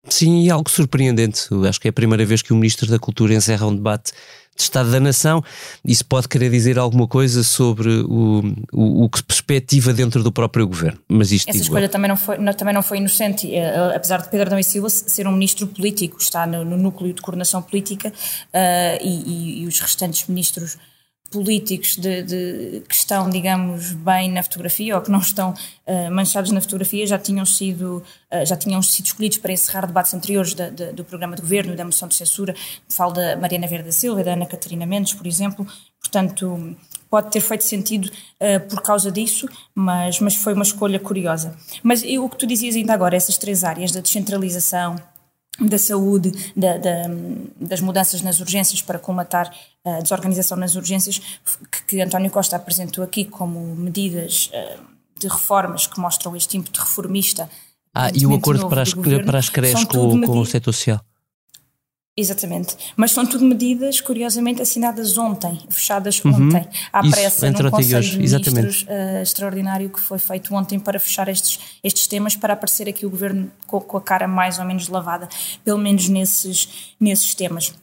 Sim, 0.08 0.44
e 0.44 0.50
algo 0.52 0.70
surpreendente. 0.70 1.48
Eu 1.50 1.66
acho 1.66 1.82
que 1.82 1.88
é 1.88 1.90
a 1.90 1.94
primeira 1.94 2.24
vez 2.24 2.44
que 2.44 2.54
o 2.54 2.56
Ministro 2.56 2.88
da 2.88 3.00
Cultura 3.00 3.34
encerra 3.34 3.66
um 3.66 3.76
debate 3.76 4.12
de 4.56 4.62
Estado 4.62 4.92
da 4.92 5.00
Nação. 5.00 5.44
Isso 5.84 6.06
pode 6.06 6.30
querer 6.30 6.52
dizer 6.52 6.78
alguma 6.78 7.08
coisa 7.08 7.44
sobre 7.44 7.90
o, 7.90 8.44
o, 8.72 9.06
o 9.06 9.10
que 9.10 9.18
se 9.18 9.24
perspectiva 9.24 9.92
dentro 9.92 10.22
do 10.22 10.32
próprio 10.32 10.68
governo. 10.68 11.00
Mas 11.08 11.32
isto 11.32 11.50
Essa 11.50 11.58
escolha 11.58 11.90
também 11.90 12.08
não, 12.08 12.16
foi, 12.16 12.38
não, 12.38 12.54
também 12.54 12.76
não 12.76 12.84
foi 12.84 13.00
inocente, 13.00 13.52
apesar 13.96 14.22
de 14.22 14.30
Pedro 14.30 14.46
Adão 14.46 14.60
e 14.60 14.64
Silva 14.64 14.88
ser 14.90 15.28
um 15.28 15.32
ministro 15.32 15.66
político, 15.66 16.18
está 16.20 16.46
no, 16.46 16.64
no 16.64 16.78
núcleo 16.78 17.12
de 17.12 17.22
coordenação 17.24 17.64
política 17.64 18.10
uh, 18.10 19.04
e, 19.04 19.24
e, 19.26 19.64
e 19.64 19.68
os 19.68 19.80
restantes 19.80 20.28
ministros 20.28 20.78
políticos 21.30 21.98
de, 21.98 22.24
de, 22.24 22.84
que 22.88 22.96
estão, 22.96 23.30
digamos, 23.30 23.92
bem 23.92 24.32
na 24.32 24.44
fotografia 24.44 24.96
ou 24.96 25.02
que 25.02 25.12
não 25.12 25.20
estão 25.20 25.52
uh, 25.52 26.12
manchados 26.12 26.52
na 26.52 26.62
fotografia 26.62 27.06
já 27.06 27.18
tinham 27.18 27.46
sido 27.46 28.04
uh, 28.32 28.46
já 28.46 28.56
tinham 28.56 28.82
sido 28.82 29.08
escolhidos 29.08 29.38
para 29.38 29.52
encerrar 29.52 29.86
debates 29.86 30.14
anteriores 30.14 30.54
do 30.94 31.04
programa 31.04 31.36
de 31.36 31.42
governo 31.42 31.76
da 31.76 31.84
moção 31.84 32.08
de 32.08 32.16
censura. 32.16 32.56
Falo 32.90 33.14
da 33.14 33.36
Mariana 33.36 33.68
Verde 33.68 33.86
da 33.86 33.92
Silva 33.92 34.24
da 34.24 34.34
Ana 34.34 34.46
Catarina 34.46 34.86
Mendes, 34.86 35.14
por 35.14 35.28
exemplo. 35.28 35.68
Portanto, 36.00 36.76
pode 37.10 37.32
ter 37.32 37.42
feito 37.42 37.64
sentido 37.64 38.06
uh, 38.06 38.60
por 38.70 38.82
causa 38.82 39.12
disso, 39.12 39.48
mas, 39.74 40.20
mas 40.20 40.36
foi 40.36 40.54
uma 40.54 40.64
escolha 40.64 41.00
curiosa. 41.00 41.56
Mas 41.84 42.04
o 42.04 42.30
que 42.30 42.38
tu 42.38 42.46
dizias 42.46 42.76
ainda 42.76 42.94
agora, 42.94 43.16
essas 43.16 43.38
três 43.38 43.64
áreas 43.64 43.92
da 43.92 44.00
descentralização, 44.00 44.96
da 45.60 45.78
saúde, 45.78 46.32
da, 46.56 46.78
da, 46.78 47.04
das 47.60 47.80
mudanças 47.80 48.22
nas 48.22 48.40
urgências 48.40 48.82
para 48.82 49.00
comatar 49.00 49.54
a 49.84 50.02
desorganização 50.02 50.58
nas 50.58 50.76
urgências, 50.76 51.20
que, 51.72 51.84
que 51.88 52.02
António 52.02 52.30
Costa 52.30 52.56
apresentou 52.56 53.04
aqui 53.04 53.26
como 53.26 53.76
medidas 53.76 54.52
uh, 54.54 54.84
de 55.18 55.28
reformas 55.28 55.88
que 55.88 56.00
mostram 56.00 56.36
este 56.36 56.58
ímpeto 56.58 56.82
reformista. 56.82 57.50
Ah, 57.94 58.12
e 58.14 58.26
o 58.26 58.34
acordo 58.34 58.68
para 58.68 58.82
as, 58.82 58.94
para 58.94 59.40
as 59.40 59.50
creches 59.50 59.86
com, 59.86 60.22
com 60.22 60.40
o 60.40 60.46
setor 60.46 60.74
social. 60.74 61.00
Exatamente. 62.18 62.78
Mas 62.96 63.12
são 63.12 63.26
tudo 63.26 63.44
medidas, 63.44 64.00
curiosamente, 64.00 64.62
assinadas 64.62 65.18
ontem, 65.18 65.60
fechadas 65.70 66.24
uhum. 66.24 66.48
ontem, 66.48 66.66
à 66.94 67.02
Isso, 67.02 67.12
pressa, 67.12 67.52
num 67.52 67.70
Conselho 67.70 68.02
de 68.02 68.18
Ministros 68.18 68.84
uh, 68.84 69.22
extraordinário 69.22 69.90
que 69.90 70.00
foi 70.00 70.18
feito 70.18 70.56
ontem 70.56 70.80
para 70.80 70.98
fechar 70.98 71.28
estes, 71.28 71.60
estes 71.84 72.08
temas, 72.08 72.34
para 72.38 72.54
aparecer 72.54 72.88
aqui 72.88 73.06
o 73.06 73.10
Governo 73.10 73.52
com, 73.68 73.82
com 73.82 73.98
a 73.98 74.02
cara 74.02 74.30
mais 74.30 74.60
ou 74.60 74.66
menos 74.66 74.88
lavada, 74.88 75.28
pelo 75.66 75.78
menos 75.78 76.08
nesses, 76.08 76.96
nesses 76.98 77.36
temas. 77.36 77.74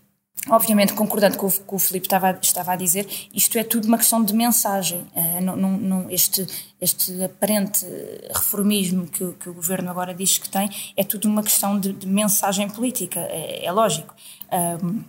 Obviamente, 0.48 0.92
concordando 0.92 1.36
com 1.36 1.46
o 1.46 1.50
que 1.50 1.74
o 1.74 1.78
Filipe 1.78 2.06
estava, 2.06 2.36
estava 2.42 2.72
a 2.72 2.76
dizer, 2.76 3.06
isto 3.32 3.56
é 3.56 3.62
tudo 3.62 3.86
uma 3.86 3.96
questão 3.96 4.24
de 4.24 4.34
mensagem. 4.34 5.06
Uh, 5.14 5.40
não, 5.40 6.10
este, 6.10 6.44
este 6.80 7.22
aparente 7.22 7.86
reformismo 8.34 9.06
que, 9.06 9.32
que, 9.34 9.48
o 9.48 9.54
governo 9.54 9.88
agora 9.88 10.12
diz 10.12 10.38
que 10.38 10.48
tem 10.48 10.68
é 10.96 11.04
tudo 11.04 11.28
uma 11.28 11.44
questão 11.44 11.78
de, 11.78 11.92
de 11.92 12.08
mensagem 12.08 12.68
política, 12.68 13.20
é, 13.20 13.64
é 13.64 13.70
lógico. 13.70 14.14
Um, 14.82 15.04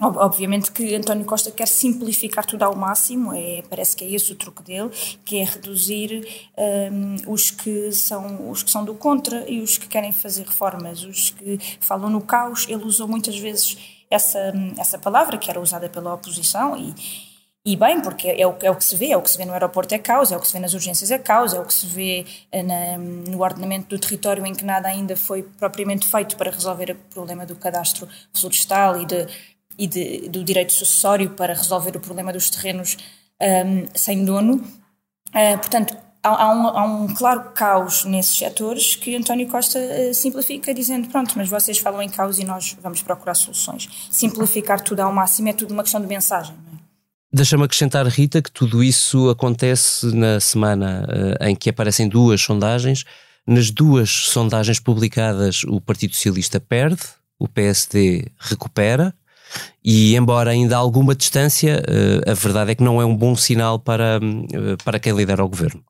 Obviamente 0.00 0.70
que 0.70 0.94
António 0.94 1.24
Costa 1.24 1.50
quer 1.50 1.66
simplificar 1.66 2.46
tudo 2.46 2.62
ao 2.62 2.76
máximo, 2.76 3.34
é, 3.34 3.62
parece 3.68 3.96
que 3.96 4.04
é 4.04 4.10
esse 4.12 4.30
o 4.30 4.36
truque 4.36 4.62
dele, 4.62 4.90
que 5.24 5.38
é 5.38 5.44
reduzir 5.44 6.24
um, 6.92 7.32
os, 7.32 7.50
que 7.50 7.90
são, 7.90 8.48
os 8.48 8.62
que 8.62 8.70
são 8.70 8.84
do 8.84 8.94
contra 8.94 9.50
e 9.50 9.60
os 9.60 9.76
que 9.76 9.88
querem 9.88 10.12
fazer 10.12 10.46
reformas, 10.46 11.02
os 11.02 11.30
que 11.30 11.58
falam 11.80 12.08
no 12.08 12.20
caos. 12.20 12.64
Ele 12.68 12.84
usou 12.84 13.08
muitas 13.08 13.36
vezes 13.36 13.97
essa, 14.10 14.52
essa 14.78 14.98
palavra 14.98 15.38
que 15.38 15.50
era 15.50 15.60
usada 15.60 15.88
pela 15.88 16.14
oposição 16.14 16.76
e, 16.76 16.94
e 17.64 17.76
bem, 17.76 18.00
porque 18.00 18.28
é 18.28 18.46
o, 18.46 18.56
é 18.62 18.70
o 18.70 18.76
que 18.76 18.84
se 18.84 18.96
vê, 18.96 19.10
é 19.10 19.16
o 19.16 19.22
que 19.22 19.30
se 19.30 19.36
vê 19.36 19.44
no 19.44 19.52
aeroporto 19.52 19.94
é 19.94 19.98
caos, 19.98 20.32
é 20.32 20.36
o 20.36 20.40
que 20.40 20.46
se 20.46 20.52
vê 20.52 20.58
nas 20.58 20.74
urgências 20.74 21.10
é 21.10 21.18
caos, 21.18 21.52
é 21.52 21.60
o 21.60 21.64
que 21.64 21.74
se 21.74 21.86
vê 21.86 22.24
eh, 22.50 22.62
na, 22.62 22.96
no 22.96 23.42
ordenamento 23.42 23.88
do 23.88 23.98
território 23.98 24.44
em 24.46 24.54
que 24.54 24.64
nada 24.64 24.88
ainda 24.88 25.16
foi 25.16 25.42
propriamente 25.42 26.06
feito 26.06 26.36
para 26.36 26.50
resolver 26.50 26.92
o 26.92 26.94
problema 27.12 27.44
do 27.44 27.54
cadastro 27.56 28.08
florestal 28.32 29.00
e, 29.02 29.06
de, 29.06 29.26
e 29.76 29.86
de, 29.86 30.28
do 30.28 30.42
direito 30.42 30.72
sucessório 30.72 31.30
para 31.30 31.52
resolver 31.52 31.96
o 31.96 32.00
problema 32.00 32.32
dos 32.32 32.48
terrenos 32.48 32.96
um, 33.40 33.86
sem 33.94 34.24
dono. 34.24 34.54
Uh, 35.28 35.58
portanto, 35.58 35.94
há, 36.34 36.54
um, 36.54 36.66
há, 36.68 36.84
um, 36.84 37.14
claro 37.14 37.50
caos 37.54 38.04
nesses 38.04 38.36
setores 38.36 38.96
que 38.96 39.16
António 39.16 39.46
Costa 39.48 39.78
uh, 39.78 40.14
simplifica 40.14 40.72
dizendo 40.74 41.08
pronto, 41.08 41.34
mas 41.36 41.48
vocês 41.48 41.78
falam 41.78 42.02
em 42.02 42.08
caos 42.08 42.38
e 42.38 42.44
nós 42.44 42.76
vamos 42.82 43.02
procurar 43.02 43.34
soluções. 43.34 43.88
Simplificar 44.10 44.80
tudo 44.80 45.00
ao 45.00 45.12
máximo 45.12 45.48
é 45.48 45.52
tudo 45.52 45.72
uma 45.72 45.82
questão 45.82 46.00
de 46.00 46.06
mensagem. 46.06 46.54
É? 46.74 46.78
Deixa-me 47.32 47.64
acrescentar, 47.64 48.06
Rita, 48.06 48.40
que 48.40 48.50
tudo 48.50 48.82
isso 48.82 49.28
acontece 49.28 50.06
na 50.14 50.40
semana 50.40 51.06
uh, 51.06 51.44
em 51.44 51.54
que 51.54 51.70
aparecem 51.70 52.08
duas 52.08 52.40
sondagens. 52.40 53.04
Nas 53.46 53.70
duas 53.70 54.10
sondagens 54.10 54.80
publicadas, 54.80 55.62
o 55.64 55.80
Partido 55.80 56.14
Socialista 56.14 56.58
perde, 56.58 57.02
o 57.38 57.46
PSD 57.46 58.30
recupera. 58.38 59.14
E 59.84 60.14
embora 60.16 60.50
ainda 60.50 60.76
há 60.76 60.78
alguma 60.78 61.14
distância, 61.14 61.82
uh, 61.86 62.30
a 62.30 62.34
verdade 62.34 62.72
é 62.72 62.74
que 62.74 62.82
não 62.82 63.00
é 63.00 63.04
um 63.04 63.16
bom 63.16 63.36
sinal 63.36 63.78
para, 63.78 64.20
para 64.84 64.98
quem 64.98 65.14
lidera 65.14 65.44
o 65.44 65.48
governo. 65.48 65.82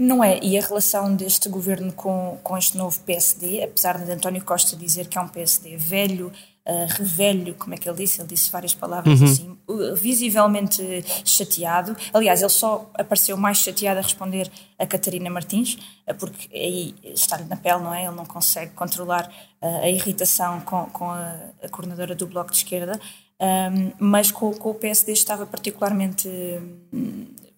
Não 0.00 0.22
é, 0.22 0.38
e 0.40 0.56
a 0.56 0.60
relação 0.60 1.12
deste 1.16 1.48
governo 1.48 1.92
com, 1.92 2.38
com 2.44 2.56
este 2.56 2.78
novo 2.78 3.00
PSD, 3.00 3.64
apesar 3.64 3.98
de 3.98 4.12
António 4.12 4.44
Costa 4.44 4.76
dizer 4.76 5.08
que 5.08 5.18
é 5.18 5.20
um 5.20 5.26
PSD 5.26 5.76
velho, 5.76 6.28
uh, 6.64 6.86
revelho, 6.90 7.54
como 7.54 7.74
é 7.74 7.76
que 7.76 7.88
ele 7.88 7.98
disse? 7.98 8.20
Ele 8.20 8.28
disse 8.28 8.48
várias 8.48 8.72
palavras 8.72 9.20
uhum. 9.20 9.26
assim, 9.26 9.58
uh, 9.66 9.96
visivelmente 9.96 11.04
chateado. 11.24 11.96
Aliás, 12.14 12.42
ele 12.42 12.48
só 12.48 12.88
apareceu 12.94 13.36
mais 13.36 13.58
chateado 13.58 13.98
a 13.98 14.02
responder 14.02 14.48
a 14.78 14.86
Catarina 14.86 15.28
Martins, 15.30 15.78
uh, 16.06 16.14
porque 16.14 16.48
aí 16.54 16.94
está-lhe 17.02 17.44
na 17.44 17.56
pele, 17.56 17.82
não 17.82 17.92
é? 17.92 18.04
Ele 18.04 18.14
não 18.14 18.24
consegue 18.24 18.72
controlar 18.74 19.28
uh, 19.60 19.82
a 19.82 19.88
irritação 19.88 20.60
com, 20.60 20.84
com 20.90 21.10
a, 21.10 21.40
a, 21.60 21.68
coordenadora 21.70 22.14
do 22.14 22.28
Bloco 22.28 22.52
de 22.52 22.58
Esquerda, 22.58 23.00
um, 23.40 23.92
mas 23.98 24.30
com, 24.30 24.52
com, 24.54 24.70
o 24.70 24.74
PSD 24.74 25.12
estava 25.12 25.44
particularmente. 25.44 26.28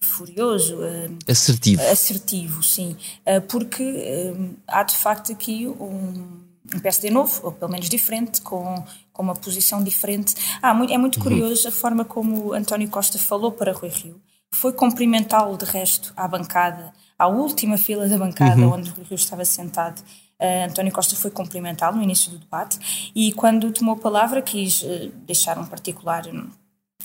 Furioso. 0.02 0.76
Uh, 0.76 1.18
assertivo. 1.28 1.82
Assertivo, 1.82 2.62
sim. 2.62 2.96
Uh, 3.26 3.40
porque 3.42 3.82
uh, 3.82 4.56
há 4.66 4.82
de 4.82 4.96
facto 4.96 5.30
aqui 5.30 5.66
um, 5.66 6.40
um 6.74 6.78
PSD 6.80 7.10
novo, 7.10 7.40
ou 7.44 7.52
pelo 7.52 7.70
menos 7.70 7.88
diferente, 7.88 8.40
com, 8.40 8.82
com 9.12 9.22
uma 9.22 9.34
posição 9.34 9.82
diferente. 9.82 10.34
Ah, 10.62 10.70
é 10.88 10.96
muito 10.96 11.16
uhum. 11.16 11.22
curioso 11.22 11.68
a 11.68 11.70
forma 11.70 12.04
como 12.04 12.52
António 12.54 12.88
Costa 12.88 13.18
falou 13.18 13.52
para 13.52 13.72
Rui 13.72 13.90
Rio. 13.90 14.20
Foi 14.52 14.72
cumprimentá-lo, 14.72 15.56
de 15.56 15.64
resto, 15.64 16.12
à 16.16 16.26
bancada, 16.26 16.92
à 17.18 17.28
última 17.28 17.76
fila 17.76 18.08
da 18.08 18.18
bancada, 18.18 18.60
uhum. 18.60 18.72
onde 18.72 18.90
Rui 18.90 19.04
Rio 19.04 19.16
estava 19.16 19.44
sentado. 19.44 20.00
Uh, 20.40 20.70
António 20.70 20.92
Costa 20.92 21.14
foi 21.14 21.30
cumprimentá-lo 21.30 21.98
no 21.98 22.02
início 22.02 22.30
do 22.30 22.38
debate 22.38 23.12
e, 23.14 23.32
quando 23.32 23.70
tomou 23.70 23.94
a 23.94 23.98
palavra, 23.98 24.40
quis 24.40 24.80
uh, 24.80 25.12
deixar 25.26 25.58
um 25.58 25.66
particular 25.66 26.26
um, 26.26 26.48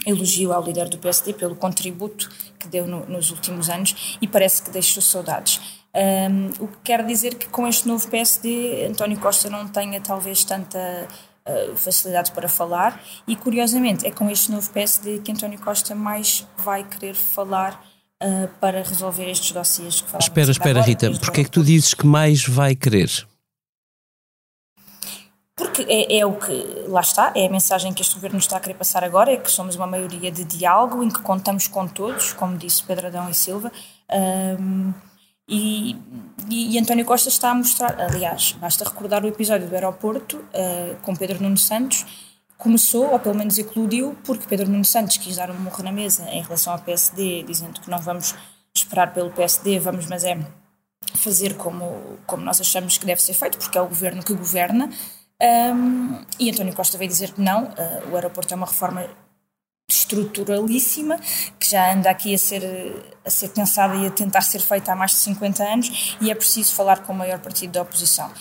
elogio 0.05 0.53
ao 0.53 0.63
líder 0.63 0.89
do 0.89 0.97
PSD 0.97 1.33
pelo 1.33 1.55
contributo 1.55 2.29
que 2.59 2.67
deu 2.67 2.87
no, 2.87 3.05
nos 3.05 3.31
últimos 3.31 3.69
anos 3.69 4.17
e 4.21 4.27
parece 4.27 4.61
que 4.61 4.69
deixou 4.69 5.01
saudades. 5.01 5.59
Um, 5.95 6.63
o 6.63 6.67
que 6.67 6.77
quer 6.83 7.05
dizer 7.05 7.35
que 7.35 7.47
com 7.47 7.65
este 7.67 7.87
novo 7.87 8.05
PSD, 8.09 8.87
António 8.87 9.17
Costa 9.17 9.49
não 9.49 9.67
tenha 9.67 10.01
talvez 10.01 10.43
tanta 10.43 11.07
uh, 11.47 11.75
facilidade 11.77 12.31
para 12.31 12.49
falar 12.49 13.01
e, 13.25 13.35
curiosamente, 13.35 14.05
é 14.05 14.11
com 14.11 14.29
este 14.29 14.51
novo 14.51 14.69
PSD 14.71 15.19
que 15.19 15.31
António 15.31 15.59
Costa 15.59 15.95
mais 15.95 16.45
vai 16.57 16.83
querer 16.83 17.15
falar 17.15 17.81
uh, 18.21 18.47
para 18.59 18.83
resolver 18.83 19.29
estes 19.29 19.53
dossiês 19.53 20.01
que 20.01 20.07
falamos. 20.07 20.25
Espera, 20.25 20.51
espera, 20.51 20.69
agora, 20.71 20.85
Rita, 20.85 21.11
porque 21.11 21.41
é 21.41 21.43
que 21.45 21.51
tu 21.51 21.63
dizes 21.63 21.93
que 21.93 22.05
mais 22.05 22.45
vai 22.45 22.75
querer? 22.75 23.25
Porque 25.55 25.83
é, 25.83 26.19
é, 26.19 26.25
o 26.25 26.33
que, 26.33 26.85
lá 26.87 26.99
está, 26.99 27.31
é 27.33 27.45
a 27.45 27.49
mensagem 27.49 27.93
que 27.93 28.01
este 28.01 28.15
governo 28.15 28.37
está 28.37 28.57
a 28.57 28.59
querer 28.59 28.73
passar 28.73 29.05
agora, 29.05 29.31
é 29.31 29.37
que 29.37 29.49
somos 29.49 29.75
uma 29.75 29.87
maioria 29.87 30.29
de 30.29 30.43
diálogo, 30.43 31.01
em 31.01 31.09
que 31.09 31.21
contamos 31.21 31.67
com 31.67 31.87
todos, 31.87 32.33
como 32.33 32.57
disse 32.57 32.83
Pedro 32.83 33.07
Adão 33.07 33.29
e 33.29 33.33
Silva, 33.33 33.71
um, 34.59 34.93
e, 35.47 35.95
e, 36.49 36.75
e, 36.75 36.79
António 36.79 37.05
Costa 37.05 37.29
está 37.29 37.51
a 37.51 37.55
mostrar, 37.55 38.01
aliás, 38.01 38.53
basta 38.53 38.83
recordar 38.83 39.23
o 39.23 39.27
episódio 39.27 39.67
do 39.67 39.75
aeroporto 39.75 40.37
uh, 40.37 40.95
com 41.03 41.15
Pedro 41.15 41.41
Nuno 41.41 41.57
Santos, 41.57 42.05
começou, 42.57 43.11
ou 43.11 43.19
pelo 43.19 43.35
menos 43.35 43.57
eclodiu, 43.57 44.17
porque 44.25 44.47
Pedro 44.47 44.67
Nuno 44.67 44.83
Santos 44.83 45.17
quis 45.17 45.37
dar 45.37 45.51
um 45.51 45.59
morro 45.59 45.83
na 45.83 45.91
mesa 45.91 46.27
em 46.31 46.41
relação 46.41 46.73
ao 46.73 46.79
PSD, 46.79 47.43
dizendo 47.43 47.79
que 47.79 47.89
não 47.89 47.99
vamos 47.99 48.35
esperar 48.73 49.13
pelo 49.13 49.29
PSD, 49.29 49.79
vamos, 49.79 50.07
mas 50.07 50.23
é 50.23 50.37
fazer 51.15 51.55
como, 51.55 52.17
como 52.25 52.43
nós 52.43 52.59
achamos 52.59 52.97
que 52.97 53.05
deve 53.05 53.21
ser 53.21 53.33
feito, 53.33 53.57
porque 53.57 53.77
é 53.77 53.81
o 53.81 53.87
governo 53.87 54.23
que 54.23 54.33
governa. 54.33 54.89
Um, 55.41 56.23
e 56.39 56.49
António 56.49 56.73
Costa 56.73 56.97
veio 56.97 57.09
dizer 57.09 57.31
que 57.31 57.41
não, 57.41 57.65
uh, 57.65 58.11
o 58.11 58.15
aeroporto 58.15 58.53
é 58.53 58.57
uma 58.57 58.67
reforma 58.67 59.05
estruturalíssima, 59.87 61.19
que 61.59 61.69
já 61.69 61.93
anda 61.93 62.09
aqui 62.09 62.33
a 62.33 62.37
ser, 62.37 62.63
a 63.23 63.29
ser 63.29 63.49
pensada 63.49 63.95
e 63.95 64.07
a 64.07 64.11
tentar 64.11 64.41
ser 64.41 64.59
feita 64.59 64.91
há 64.91 64.95
mais 64.95 65.11
de 65.11 65.17
50 65.17 65.63
anos, 65.63 66.17
e 66.21 66.31
é 66.31 66.35
preciso 66.35 66.73
falar 66.73 66.99
com 66.99 67.13
o 67.13 67.15
maior 67.15 67.39
partido 67.39 67.73
da 67.73 67.81
oposição. 67.81 68.31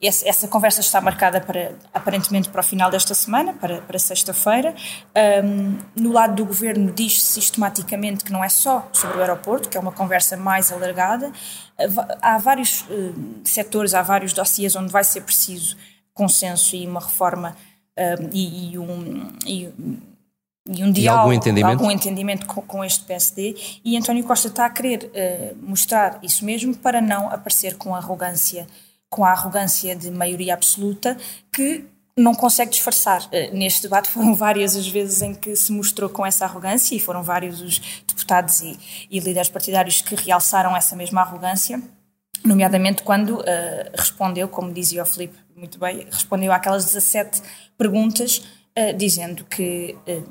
Essa, 0.00 0.28
essa 0.28 0.46
conversa 0.46 0.80
está 0.80 1.00
marcada 1.00 1.40
para, 1.40 1.74
aparentemente 1.92 2.48
para 2.48 2.60
o 2.60 2.64
final 2.64 2.88
desta 2.88 3.14
semana, 3.14 3.52
para, 3.52 3.80
para 3.80 3.98
sexta-feira. 3.98 4.72
Um, 5.44 5.76
no 6.00 6.12
lado 6.12 6.36
do 6.36 6.44
governo 6.44 6.92
diz-se 6.92 7.26
sistematicamente 7.26 8.24
que 8.24 8.30
não 8.30 8.44
é 8.44 8.48
só 8.48 8.88
sobre 8.92 9.18
o 9.18 9.20
aeroporto, 9.20 9.68
que 9.68 9.76
é 9.76 9.80
uma 9.80 9.90
conversa 9.90 10.36
mais 10.36 10.70
alargada. 10.70 11.32
Há 12.22 12.38
vários 12.38 12.82
uh, 12.82 13.40
setores, 13.44 13.92
há 13.92 14.02
vários 14.02 14.32
dossiês 14.32 14.76
onde 14.76 14.92
vai 14.92 15.02
ser 15.02 15.22
preciso 15.22 15.76
consenso 16.18 16.74
e 16.74 16.84
uma 16.84 16.98
reforma 16.98 17.56
um, 17.96 18.30
e, 18.32 18.72
e, 18.72 18.78
um, 18.78 19.28
e, 19.46 19.68
e 20.68 20.84
um 20.84 20.90
diálogo, 20.90 21.22
algum 21.22 21.32
entendimento, 21.32 21.78
algum 21.78 21.90
entendimento 21.90 22.46
com, 22.46 22.62
com, 22.62 22.84
este 22.84 23.04
PSD 23.04 23.56
e 23.84 23.96
António 23.96 24.24
Costa 24.24 24.48
está 24.48 24.66
a 24.66 24.70
querer 24.70 25.04
uh, 25.04 25.56
mostrar 25.62 26.18
isso 26.20 26.44
mesmo 26.44 26.76
para 26.76 27.00
não 27.00 27.30
aparecer 27.30 27.76
com 27.76 27.94
arrogância, 27.94 28.66
com 29.08 29.24
a 29.24 29.30
arrogância 29.30 29.94
de 29.94 30.10
maioria 30.10 30.54
absoluta 30.54 31.16
que 31.52 31.84
não 32.16 32.34
consegue 32.34 32.72
disfarçar. 32.72 33.22
Uh, 33.26 33.56
neste 33.56 33.82
debate 33.82 34.10
foram 34.10 34.34
várias 34.36 34.74
as 34.74 34.88
vezes 34.88 35.22
em 35.22 35.34
que 35.34 35.54
se 35.54 35.70
mostrou 35.70 36.10
com 36.10 36.26
essa 36.26 36.44
arrogância 36.44 36.96
e 36.96 37.00
foram 37.00 37.22
vários 37.22 37.60
os 37.60 37.78
deputados 38.06 38.60
e, 38.60 38.76
e 39.08 39.20
líderes 39.20 39.48
partidários 39.48 40.02
que 40.02 40.16
realçaram 40.16 40.76
essa 40.76 40.96
mesma 40.96 41.20
arrogância, 41.20 41.80
nomeadamente 42.44 43.04
quando 43.04 43.38
uh, 43.38 43.44
respondeu, 43.96 44.48
como 44.48 44.72
dizia 44.72 45.04
o 45.04 45.06
Filipe 45.06 45.47
muito 45.58 45.78
bem, 45.78 46.06
respondeu 46.10 46.52
àquelas 46.52 46.84
17 46.84 47.42
perguntas, 47.76 48.38
uh, 48.78 48.96
dizendo 48.96 49.44
que, 49.44 49.96
uh, 50.06 50.24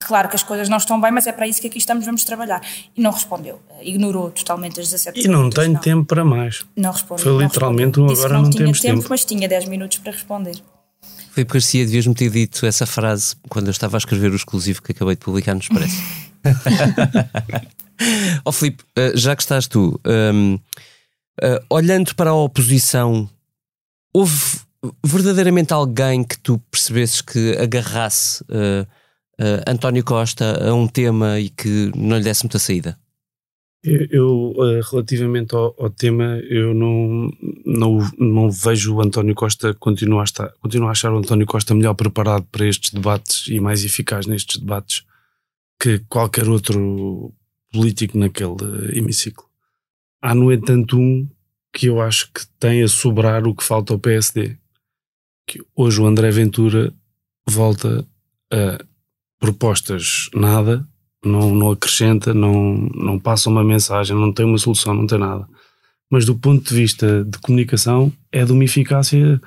claro 0.00 0.28
que 0.28 0.34
as 0.34 0.42
coisas 0.42 0.68
não 0.68 0.78
estão 0.78 1.00
bem, 1.00 1.12
mas 1.12 1.26
é 1.26 1.32
para 1.32 1.46
isso 1.46 1.60
que 1.60 1.68
aqui 1.68 1.78
estamos, 1.78 2.04
vamos 2.04 2.24
trabalhar. 2.24 2.60
E 2.96 3.00
não 3.00 3.12
respondeu, 3.12 3.56
uh, 3.70 3.82
ignorou 3.82 4.30
totalmente 4.30 4.80
as 4.80 4.90
17 4.90 5.20
e 5.20 5.22
perguntas. 5.22 5.40
E 5.40 5.44
não 5.44 5.50
tenho 5.50 5.74
não. 5.74 5.80
tempo 5.80 6.04
para 6.04 6.24
mais. 6.24 6.66
Não 6.76 6.90
respondeu. 6.90 7.24
Foi 7.24 7.44
literalmente 7.44 8.00
um 8.00 8.10
agora 8.10 8.34
não, 8.34 8.42
não 8.42 8.50
temos 8.50 8.80
tempo, 8.80 8.96
tempo. 8.96 9.08
Mas 9.08 9.24
tinha 9.24 9.48
10 9.48 9.66
minutos 9.66 9.98
para 9.98 10.12
responder. 10.12 10.56
Filipe 11.30 11.54
Garcia, 11.54 11.84
devias-me 11.86 12.14
ter 12.14 12.28
dito 12.28 12.66
essa 12.66 12.84
frase 12.84 13.36
quando 13.48 13.68
eu 13.68 13.70
estava 13.70 13.96
a 13.96 13.98
escrever 13.98 14.32
o 14.32 14.36
exclusivo 14.36 14.82
que 14.82 14.92
acabei 14.92 15.14
de 15.14 15.20
publicar 15.20 15.54
no 15.54 15.60
Expresso. 15.60 16.02
Ó 18.44 18.50
oh, 18.50 18.52
Filipe, 18.52 18.84
já 19.14 19.34
que 19.36 19.42
estás 19.42 19.66
tu, 19.66 19.98
um, 20.04 20.58
uh, 21.40 21.64
olhando 21.70 22.14
para 22.14 22.30
a 22.30 22.34
oposição 22.34 23.30
houve 24.12 24.60
verdadeiramente 25.04 25.72
alguém 25.72 26.24
que 26.24 26.38
tu 26.38 26.58
percebesses 26.70 27.20
que 27.20 27.56
agarrasse 27.56 28.42
uh, 28.44 28.82
uh, 29.40 29.62
António 29.66 30.04
Costa 30.04 30.68
a 30.68 30.74
um 30.74 30.88
tema 30.88 31.38
e 31.38 31.48
que 31.48 31.90
não 31.96 32.18
lhe 32.18 32.24
desse 32.24 32.44
muita 32.44 32.58
saída? 32.58 32.98
Eu, 33.84 34.06
eu 34.10 34.52
uh, 34.56 34.80
relativamente 34.90 35.54
ao, 35.54 35.74
ao, 35.78 35.90
tema, 35.90 36.38
eu 36.48 36.72
não, 36.72 37.30
não, 37.64 37.98
não 38.18 38.50
vejo 38.50 38.94
o 38.94 39.02
António 39.02 39.34
Costa 39.34 39.74
continuar 39.74 40.22
a, 40.22 40.24
estar, 40.24 40.46
a 40.46 40.90
achar 40.90 41.12
o 41.12 41.18
António 41.18 41.46
Costa 41.46 41.74
melhor 41.74 41.94
preparado 41.94 42.46
para 42.50 42.66
estes 42.66 42.92
debates 42.92 43.48
e 43.48 43.58
mais 43.58 43.84
eficaz 43.84 44.26
nestes 44.26 44.58
debates 44.60 45.04
que 45.80 45.98
qualquer 46.08 46.48
outro 46.48 47.32
político 47.72 48.16
naquele 48.16 48.96
hemiciclo. 48.96 49.46
Há, 50.20 50.32
no 50.32 50.52
entanto, 50.52 50.96
um 50.96 51.28
que 51.72 51.86
eu 51.86 52.00
acho 52.00 52.30
que 52.32 52.46
tem 52.60 52.82
a 52.82 52.88
sobrar 52.88 53.46
o 53.46 53.54
que 53.54 53.64
falta 53.64 53.92
ao 53.92 53.98
PSD. 53.98 54.56
Que 55.46 55.60
hoje 55.74 56.00
o 56.00 56.06
André 56.06 56.30
Ventura 56.30 56.92
volta 57.48 58.06
a 58.52 58.84
propostas 59.40 60.28
nada, 60.34 60.86
não, 61.24 61.54
não 61.54 61.70
acrescenta, 61.72 62.32
não, 62.32 62.74
não 62.94 63.18
passa 63.18 63.48
uma 63.48 63.64
mensagem, 63.64 64.16
não 64.16 64.32
tem 64.32 64.44
uma 64.44 64.58
solução, 64.58 64.94
não 64.94 65.06
tem 65.06 65.18
nada. 65.18 65.48
Mas 66.10 66.24
do 66.24 66.36
ponto 66.36 66.68
de 66.68 66.74
vista 66.74 67.24
de 67.24 67.38
comunicação, 67.38 68.12
é 68.30 68.44
de 68.44 68.52
uma 68.52 68.64
eficácia 68.64 69.40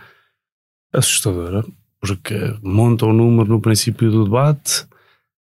assustadora, 0.92 1.64
porque 2.00 2.36
monta 2.62 3.06
o 3.06 3.14
número 3.14 3.50
no 3.50 3.62
princípio 3.62 4.10
do 4.10 4.26
debate, 4.26 4.86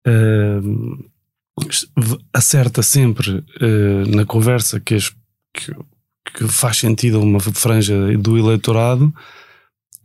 uh, 0.08 1.10
acerta 2.34 2.82
sempre 2.82 3.32
uh, 3.38 4.16
na 4.16 4.26
conversa 4.26 4.80
que, 4.80 4.96
as, 4.96 5.10
que 5.54 5.76
que 6.34 6.48
faz 6.48 6.78
sentido 6.78 7.18
a 7.18 7.22
uma 7.22 7.39
franja 7.39 8.18
do 8.18 8.38
eleitorado. 8.38 9.13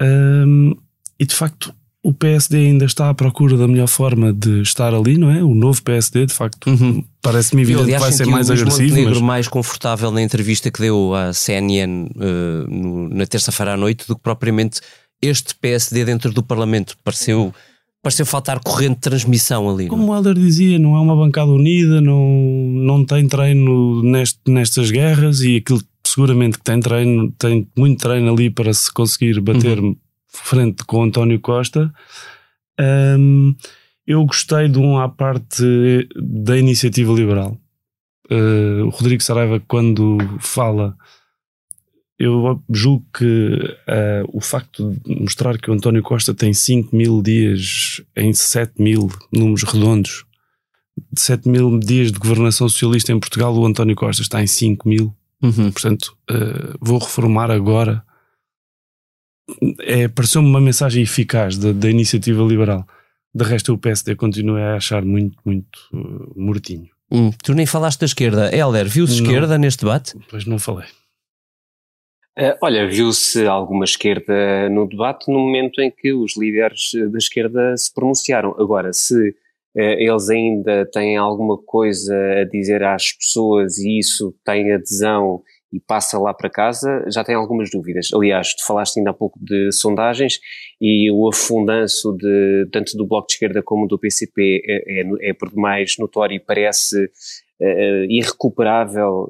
Um, 0.01 0.77
e 1.19 1.25
de 1.25 1.35
facto, 1.35 1.75
o 2.05 2.13
PSD 2.13 2.59
ainda 2.59 2.85
está 2.85 3.09
à 3.09 3.15
procura 3.15 3.57
da 3.57 3.67
melhor 3.67 3.89
forma 3.89 4.31
de 4.31 4.61
estar 4.61 4.93
ali, 4.93 5.17
não 5.17 5.31
é? 5.31 5.43
O 5.43 5.55
novo 5.55 5.83
PSD, 5.83 6.27
de 6.27 6.35
facto, 6.35 6.69
uhum. 6.69 7.03
parece-me 7.23 7.63
evidente 7.63 7.93
que 7.93 7.99
vai 7.99 8.13
ser 8.13 8.27
mais 8.27 8.51
agressivo. 8.51 8.91
Montenegro 8.91 9.15
mas... 9.15 9.23
mais 9.23 9.49
confortável 9.49 10.11
na 10.11 10.21
entrevista 10.21 10.71
que 10.71 10.81
deu 10.81 11.15
à 11.15 11.33
CNN 11.33 12.05
uh, 12.15 12.71
no, 12.71 13.09
na 13.09 13.27
terça-feira 13.27 13.73
à 13.73 13.77
noite 13.77 14.07
do 14.07 14.17
que 14.17 14.23
propriamente 14.23 14.83
este 15.23 15.55
PSD 15.55 16.05
dentro 16.05 16.31
do 16.31 16.43
Parlamento. 16.43 16.95
Pareceu, 17.03 17.55
pareceu 18.03 18.27
faltar 18.27 18.61
corrente 18.61 18.97
de 18.97 19.01
transmissão 19.01 19.71
ali. 19.71 19.89
Como 19.89 20.13
o 20.13 20.15
Helder 20.15 20.35
dizia, 20.35 20.79
não 20.79 20.97
é 20.97 21.01
uma 21.01 21.17
bancada 21.17 21.51
unida, 21.51 22.03
não, 22.03 22.23
não 22.23 23.03
tem 23.03 23.27
treino 23.27 24.03
neste, 24.03 24.41
nestas 24.47 24.91
guerras 24.91 25.41
e 25.41 25.57
aquilo 25.57 25.81
seguramente 26.15 26.59
que 26.59 26.65
tem 26.65 26.79
treino, 26.79 27.33
tem 27.33 27.69
muito 27.77 28.01
treino 28.01 28.33
ali 28.33 28.49
para 28.49 28.73
se 28.73 28.93
conseguir 28.93 29.41
bater 29.41 29.81
uhum. 29.81 29.97
frente 30.29 30.85
com 30.85 30.99
o 30.99 31.03
António 31.03 31.41
Costa. 31.41 31.93
Um, 32.81 33.55
eu 34.07 34.25
gostei 34.25 34.69
de 34.69 34.79
um 34.79 34.97
à 34.97 35.09
parte 35.09 35.65
da 36.15 36.57
iniciativa 36.57 37.13
liberal. 37.13 37.59
Uh, 38.31 38.85
o 38.85 38.91
Rodrigo 38.91 39.23
Saraiva, 39.25 39.61
quando 39.67 40.19
fala, 40.39 40.97
eu 42.17 42.63
julgo 42.71 43.05
que 43.13 43.25
uh, 43.89 44.29
o 44.33 44.41
facto 44.41 44.95
de 45.05 45.21
mostrar 45.21 45.59
que 45.59 45.69
o 45.69 45.75
António 45.75 46.03
Costa 46.03 46.33
tem 46.33 46.55
5 46.55 46.95
mil 46.95 47.21
dias 47.23 48.01
em 48.17 48.33
7 48.33 48.81
mil 48.81 49.11
números 49.33 49.65
redondos, 49.65 50.25
de 51.13 51.21
7 51.21 51.49
mil 51.49 51.77
dias 51.81 52.13
de 52.13 52.21
governação 52.21 52.69
socialista 52.69 53.11
em 53.11 53.19
Portugal, 53.19 53.53
o 53.53 53.67
António 53.67 53.97
Costa 53.97 54.23
está 54.23 54.41
em 54.41 54.47
5 54.47 54.89
mil. 54.89 55.13
Uhum. 55.45 55.71
Portanto, 55.71 56.17
uh, 56.31 56.79
vou 56.81 56.99
reformar 56.99 57.51
agora. 57.51 58.03
É, 59.83 60.09
pareceu-me 60.09 60.49
uma 60.49 60.61
mensagem 60.61 61.03
eficaz 61.03 61.59
da, 61.59 61.71
da, 61.71 61.91
iniciativa 61.91 62.43
liberal. 62.43 62.87
De 63.35 63.45
resto, 63.45 63.75
o 63.75 63.79
PSD 63.79 64.17
continua 64.17 64.61
a 64.61 64.77
achar 64.77 65.05
muito, 65.05 65.37
muito 65.45 65.79
uh, 65.93 66.33
mortinho. 66.35 66.89
Hum, 67.13 67.31
tu 67.43 67.53
nem 67.53 67.67
falaste 67.67 68.01
da 68.01 68.07
esquerda. 68.07 68.57
Helder, 68.57 68.89
viu-se 68.89 69.23
esquerda 69.23 69.59
neste 69.59 69.85
debate? 69.85 70.15
Pois 70.31 70.47
não 70.47 70.59
falei. 70.59 70.87
Uh, 72.39 72.57
olha, 72.63 72.89
viu-se 72.89 73.47
alguma 73.47 73.85
esquerda 73.85 74.69
no 74.71 74.89
debate 74.89 75.31
no 75.31 75.39
momento 75.39 75.81
em 75.83 75.91
que 75.91 76.15
os 76.15 76.39
líderes 76.39 76.93
da 77.13 77.19
esquerda 77.19 77.77
se 77.77 77.93
pronunciaram. 77.93 78.57
Agora, 78.59 78.95
se 78.95 79.37
eles 79.75 80.31
ainda 80.31 80.89
têm 80.93 81.17
alguma 81.17 81.59
coisa 81.59 82.15
a 82.41 82.45
dizer 82.45 82.83
às 82.83 83.13
pessoas 83.13 83.79
e 83.79 83.99
isso 83.99 84.35
tem 84.45 84.73
adesão 84.73 85.43
e 85.75 85.81
passa 85.81 86.17
lá 86.17 86.33
para 86.33 86.49
casa, 86.49 87.05
já 87.09 87.25
tem 87.25 87.35
algumas 87.35 87.69
dúvidas. 87.69 88.09
Aliás, 88.15 88.55
tu 88.55 88.65
falaste 88.65 88.99
ainda 88.99 89.11
há 89.11 89.15
pouco 89.15 89.37
de 89.43 89.73
sondagens 89.73 90.39
e 90.81 91.11
o 91.11 91.29
afundanço 91.29 92.17
de, 92.17 92.69
tanto 92.71 92.97
do 92.97 93.05
Bloco 93.05 93.27
de 93.27 93.33
Esquerda 93.33 93.61
como 93.61 93.89
do 93.89 93.99
PCP 93.99 94.63
é, 94.65 95.01
é, 95.01 95.31
é 95.31 95.33
por 95.35 95.51
demais 95.51 95.97
notório 95.99 96.37
e 96.37 96.39
parece 96.39 97.07
uh, 97.07 98.05
irrecuperável 98.09 99.29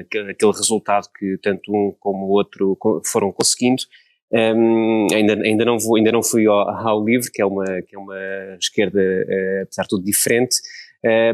aquele 0.00 0.52
resultado 0.52 1.06
que 1.18 1.36
tanto 1.42 1.70
um 1.70 1.94
como 2.00 2.28
o 2.28 2.30
outro 2.30 2.78
foram 3.04 3.30
conseguindo. 3.30 3.82
Um, 4.34 5.06
ainda, 5.12 5.34
ainda, 5.34 5.64
não 5.64 5.78
vou, 5.78 5.96
ainda 5.96 6.10
não 6.10 6.20
fui 6.20 6.44
ao, 6.46 6.68
ao 6.68 7.04
LIVRE, 7.04 7.30
que 7.30 7.40
é 7.40 7.46
uma, 7.46 7.64
que 7.82 7.94
é 7.94 7.98
uma 7.98 8.18
esquerda, 8.60 9.00
uh, 9.00 9.62
apesar 9.62 9.82
de 9.84 9.88
tudo, 9.88 10.04
diferente, 10.04 10.56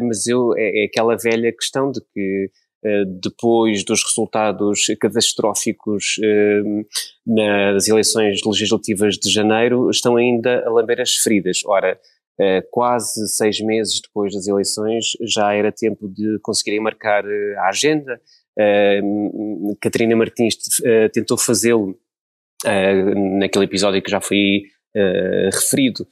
mas 0.03 0.27
eu, 0.27 0.53
é, 0.57 0.83
é 0.83 0.85
aquela 0.87 1.17
velha 1.17 1.53
questão 1.53 1.93
de 1.93 2.01
que 2.13 2.51
eh, 2.85 3.05
depois 3.07 3.85
dos 3.85 4.03
resultados 4.03 4.87
catastróficos 4.99 6.17
nas 7.25 7.87
eleições 7.87 8.41
legislativas 8.45 9.17
de 9.17 9.31
janeiro, 9.31 9.89
estão 9.91 10.17
ainda 10.17 10.67
a 10.67 10.71
lamber 10.71 11.01
as 11.01 11.15
feridas. 11.15 11.61
Ora, 11.67 12.01
quase 12.71 13.29
seis 13.29 13.61
meses 13.61 14.01
depois 14.01 14.35
das 14.35 14.49
eleições, 14.49 15.13
já 15.23 15.55
era 15.55 15.71
tempo 15.71 16.09
de 16.09 16.39
conseguirem 16.43 16.81
marcar 16.81 17.25
a 17.59 17.69
agenda. 17.69 18.21
Catarina 19.81 20.17
Martins 20.17 20.57
tentou 21.13 21.39
fazê-lo 21.39 21.97
naquele 23.39 23.65
episódio 23.65 24.03
que 24.03 24.11
já 24.11 24.21
foi 24.21 24.63
referido, 25.53 26.07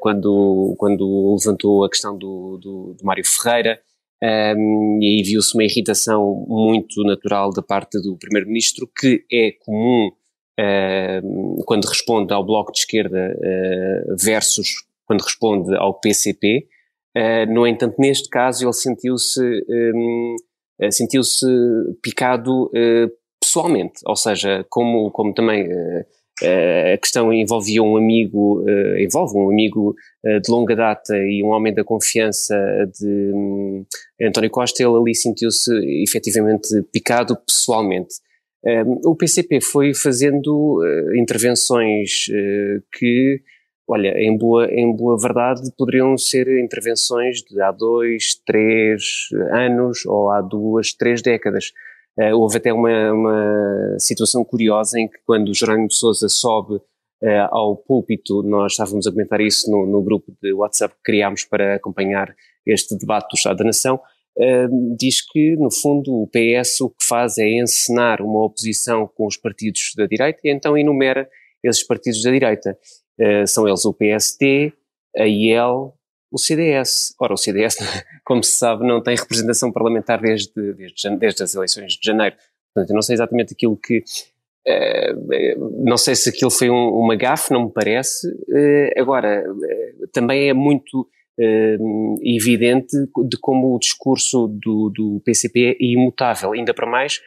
quando, 0.00 0.74
quando 0.78 1.36
levantou 1.38 1.84
a 1.84 1.90
questão 1.90 2.16
do, 2.16 2.58
do, 2.58 2.96
do 2.98 3.04
Mário 3.04 3.24
Ferreira. 3.24 3.80
Um, 4.22 5.00
e 5.02 5.16
aí 5.16 5.22
viu-se 5.24 5.52
uma 5.52 5.64
irritação 5.64 6.46
muito 6.48 7.02
natural 7.02 7.50
da 7.50 7.60
parte 7.60 8.00
do 8.00 8.16
Primeiro-Ministro, 8.16 8.88
que 8.96 9.24
é 9.30 9.50
comum 9.50 10.12
uh, 10.60 11.64
quando 11.64 11.86
responde 11.86 12.32
ao 12.32 12.46
Bloco 12.46 12.70
de 12.70 12.78
Esquerda 12.78 13.36
uh, 13.36 14.16
versus 14.16 14.68
quando 15.04 15.22
responde 15.22 15.74
ao 15.74 15.98
PCP. 15.98 16.68
Uh, 17.16 17.52
no 17.52 17.66
entanto, 17.66 17.96
neste 17.98 18.28
caso, 18.28 18.64
ele 18.64 18.72
sentiu-se 18.72 19.40
um, 19.68 20.36
sentiu-se 20.90 21.46
picado 22.00 22.70
pessoalmente, 23.42 24.00
ou 24.06 24.16
seja, 24.16 24.64
como, 24.70 25.10
como 25.10 25.34
também 25.34 25.68
Uh, 26.42 26.94
a 26.94 26.98
questão 26.98 27.32
envolvia 27.32 27.82
um 27.82 27.96
amigo, 27.96 28.62
uh, 28.62 28.98
envolve 28.98 29.36
um 29.36 29.50
amigo 29.50 29.94
de 30.24 30.50
longa 30.50 30.74
data 30.74 31.16
e 31.16 31.42
um 31.42 31.48
homem 31.48 31.74
da 31.74 31.82
confiança 31.82 32.56
de 32.98 33.32
um, 33.34 33.84
António 34.20 34.50
Costa, 34.50 34.82
ele 34.82 34.96
ali 34.96 35.14
sentiu-se 35.16 35.72
efetivamente 36.02 36.68
picado 36.92 37.36
pessoalmente. 37.44 38.14
o 39.04 39.16
PCP 39.16 39.60
foi 39.60 39.92
fazendo 39.94 40.80
intervenções 41.16 42.26
que, 42.92 43.40
olha, 43.88 44.16
em 44.16 44.38
boa, 44.38 44.66
em 44.70 44.94
boa 44.94 45.18
verdade, 45.18 45.62
poderiam 45.76 46.16
ser 46.16 46.46
intervenções 46.62 47.42
de 47.42 47.60
há 47.60 47.72
dois, 47.72 48.40
três 48.46 49.28
anos 49.52 50.06
ou 50.06 50.30
há 50.30 50.40
duas, 50.40 50.92
três 50.92 51.20
décadas. 51.20 51.72
Uh, 52.18 52.36
houve 52.36 52.58
até 52.58 52.72
uma, 52.72 53.12
uma, 53.12 53.96
situação 53.98 54.44
curiosa 54.44 55.00
em 55.00 55.08
que 55.08 55.18
quando 55.24 55.54
Jerónimo 55.54 55.88
de 55.88 55.94
Sousa 55.94 56.28
sobe 56.28 56.74
uh, 56.74 57.48
ao 57.50 57.74
púlpito, 57.74 58.42
nós 58.42 58.72
estávamos 58.72 59.06
a 59.06 59.10
comentar 59.10 59.40
isso 59.40 59.70
no, 59.70 59.86
no, 59.86 60.02
grupo 60.02 60.30
de 60.42 60.52
WhatsApp 60.52 60.94
que 60.96 61.02
criámos 61.02 61.44
para 61.44 61.76
acompanhar 61.76 62.34
este 62.66 62.96
debate 62.98 63.30
do 63.30 63.36
Estado 63.36 63.56
da 63.56 63.64
Nação, 63.64 63.96
uh, 64.36 64.96
diz 64.96 65.22
que, 65.26 65.56
no 65.56 65.70
fundo, 65.70 66.12
o 66.12 66.28
PS 66.28 66.82
o 66.82 66.90
que 66.90 67.02
faz 67.02 67.38
é 67.38 67.48
encenar 67.48 68.20
uma 68.20 68.44
oposição 68.44 69.10
com 69.14 69.26
os 69.26 69.38
partidos 69.38 69.92
da 69.96 70.06
direita 70.06 70.40
e 70.44 70.50
então 70.50 70.76
enumera 70.76 71.26
esses 71.64 71.82
partidos 71.86 72.22
da 72.22 72.30
direita. 72.30 72.76
são 73.46 73.68
eles 73.68 73.84
o 73.84 73.94
PST, 73.94 74.72
a 75.16 75.26
IEL, 75.26 75.94
o 76.32 76.38
CDS. 76.38 77.14
Ora, 77.20 77.34
o 77.34 77.36
CDS, 77.36 77.76
como 78.24 78.42
se 78.42 78.52
sabe, 78.52 78.86
não 78.86 79.02
tem 79.02 79.14
representação 79.14 79.70
parlamentar 79.70 80.20
desde, 80.20 80.72
desde, 80.72 81.16
desde 81.16 81.42
as 81.42 81.54
eleições 81.54 81.92
de 81.92 82.00
janeiro. 82.02 82.34
Portanto, 82.74 82.90
eu 82.90 82.94
não 82.94 83.02
sei 83.02 83.14
exatamente 83.14 83.52
aquilo 83.52 83.76
que. 83.76 84.02
Uh, 84.66 85.84
não 85.84 85.96
sei 85.96 86.14
se 86.14 86.30
aquilo 86.30 86.50
foi 86.50 86.70
um, 86.70 86.88
uma 86.88 87.14
gafe, 87.14 87.52
não 87.52 87.66
me 87.66 87.72
parece. 87.72 88.26
Uh, 88.28 88.90
agora, 88.96 89.44
também 90.12 90.48
é 90.48 90.54
muito 90.54 91.06
evidente 92.22 92.94
de 93.26 93.38
como 93.40 93.74
o 93.74 93.78
discurso 93.78 94.46
do, 94.46 94.90
do 94.90 95.20
PCP 95.24 95.76
é 95.80 95.84
imutável. 95.84 96.52
Ainda 96.52 96.74
para 96.74 96.86
mais, 96.86 97.20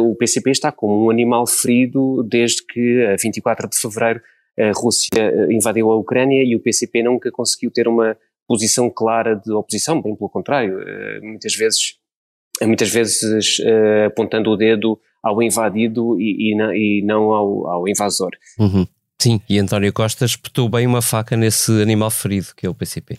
o 0.00 0.14
PCP 0.16 0.50
está 0.50 0.72
como 0.72 1.04
um 1.04 1.10
animal 1.10 1.46
ferido 1.46 2.22
desde 2.24 2.64
que, 2.66 3.04
a 3.04 3.16
24 3.16 3.68
de 3.68 3.78
fevereiro, 3.78 4.20
a 4.58 4.72
Rússia 4.72 5.46
invadiu 5.50 5.90
a 5.90 5.96
Ucrânia 5.96 6.42
e 6.42 6.56
o 6.56 6.60
PCP 6.60 7.02
nunca 7.02 7.30
conseguiu 7.30 7.70
ter 7.70 7.86
uma 7.86 8.16
posição 8.46 8.90
clara 8.90 9.34
de 9.34 9.52
oposição, 9.52 10.00
bem 10.00 10.14
pelo 10.14 10.30
contrário, 10.30 10.80
eh, 10.80 11.20
muitas 11.22 11.54
vezes, 11.54 11.96
muitas 12.62 12.90
vezes 12.90 13.58
eh, 13.60 14.06
apontando 14.06 14.50
o 14.50 14.56
dedo 14.56 14.98
ao 15.22 15.42
invadido 15.42 16.20
e, 16.20 16.52
e, 16.52 16.98
e 17.00 17.02
não 17.04 17.32
ao, 17.32 17.66
ao 17.66 17.88
invasor. 17.88 18.30
Uhum. 18.58 18.86
Sim, 19.20 19.40
e 19.48 19.58
António 19.58 19.92
Costa 19.92 20.24
espetou 20.24 20.68
bem 20.68 20.86
uma 20.86 21.00
faca 21.00 21.36
nesse 21.36 21.72
animal 21.80 22.10
ferido 22.10 22.48
que 22.56 22.66
é 22.66 22.68
o 22.68 22.74
PCP. 22.74 23.18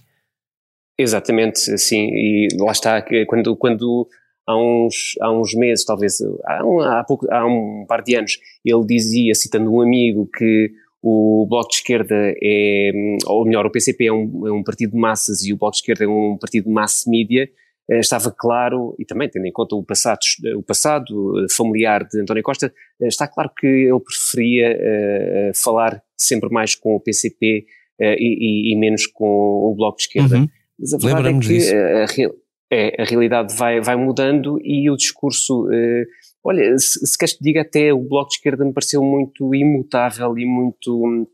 Exatamente, 0.98 1.78
sim, 1.78 2.08
e 2.12 2.48
lá 2.58 2.72
está, 2.72 3.04
quando, 3.28 3.56
quando 3.58 4.08
há 4.48 4.56
uns, 4.56 5.16
há 5.20 5.32
uns 5.32 5.54
meses, 5.54 5.84
talvez, 5.84 6.20
há 6.46 6.66
um, 6.66 6.80
há, 6.80 7.04
pouco, 7.04 7.28
há 7.32 7.46
um 7.46 7.86
par 7.88 8.02
de 8.02 8.16
anos, 8.16 8.38
ele 8.64 8.86
dizia, 8.86 9.34
citando 9.36 9.74
um 9.74 9.82
amigo, 9.82 10.30
que 10.38 10.72
o 11.08 11.46
Bloco 11.48 11.70
de 11.70 11.76
Esquerda 11.76 12.16
é, 12.42 12.92
ou 13.28 13.46
melhor, 13.46 13.64
o 13.68 13.70
PCP 13.70 14.08
é 14.08 14.12
um, 14.12 14.48
é 14.48 14.52
um 14.52 14.64
partido 14.64 14.94
de 14.94 14.98
massas 14.98 15.46
e 15.46 15.54
o 15.54 15.58
Bloco 15.58 15.74
de 15.74 15.78
Esquerda 15.78 16.04
é 16.04 16.08
um 16.08 16.36
partido 16.36 16.64
de 16.64 16.72
mass 16.72 17.04
media, 17.06 17.48
eh, 17.88 18.00
estava 18.00 18.34
claro, 18.36 18.96
e 18.98 19.06
também 19.06 19.30
tendo 19.30 19.46
em 19.46 19.52
conta 19.52 19.76
o 19.76 19.84
passado, 19.84 20.20
o 20.58 20.64
passado 20.64 21.46
familiar 21.56 22.08
de 22.08 22.20
António 22.20 22.42
Costa, 22.42 22.74
eh, 23.00 23.08
está 23.08 23.28
claro 23.28 23.52
que 23.56 23.68
ele 23.68 24.00
preferia 24.00 24.76
uh, 24.76 25.64
falar 25.64 26.02
sempre 26.18 26.50
mais 26.50 26.74
com 26.74 26.96
o 26.96 27.00
PCP 27.00 27.68
uh, 28.02 28.04
e, 28.18 28.74
e, 28.74 28.76
menos 28.76 29.06
com 29.06 29.28
o 29.28 29.76
Bloco 29.76 29.98
de 29.98 30.04
Esquerda. 30.06 30.38
Uhum. 30.40 30.50
Mas 30.80 30.92
a 30.92 30.98
verdade 30.98 31.30
é 31.30 32.08
que 32.08 32.26
a, 32.26 32.36
é, 32.72 33.02
a, 33.04 33.06
realidade 33.06 33.56
vai, 33.56 33.80
vai 33.80 33.96
mudando 33.96 34.60
e 34.64 34.90
o 34.90 34.98
discurso 34.98 35.68
uh, 35.68 36.06
Olha, 36.48 36.78
se, 36.78 37.00
se 37.04 37.18
queres 37.18 37.34
que 37.34 37.44
diga, 37.44 37.62
até 37.62 37.92
o 37.92 37.98
Bloco 37.98 38.30
de 38.30 38.36
Esquerda 38.36 38.64
me 38.64 38.72
pareceu 38.72 39.04
muito 39.04 39.56
imutável 39.56 40.38
e 40.38 40.46
muito 40.46 41.04
hum, 41.04 41.26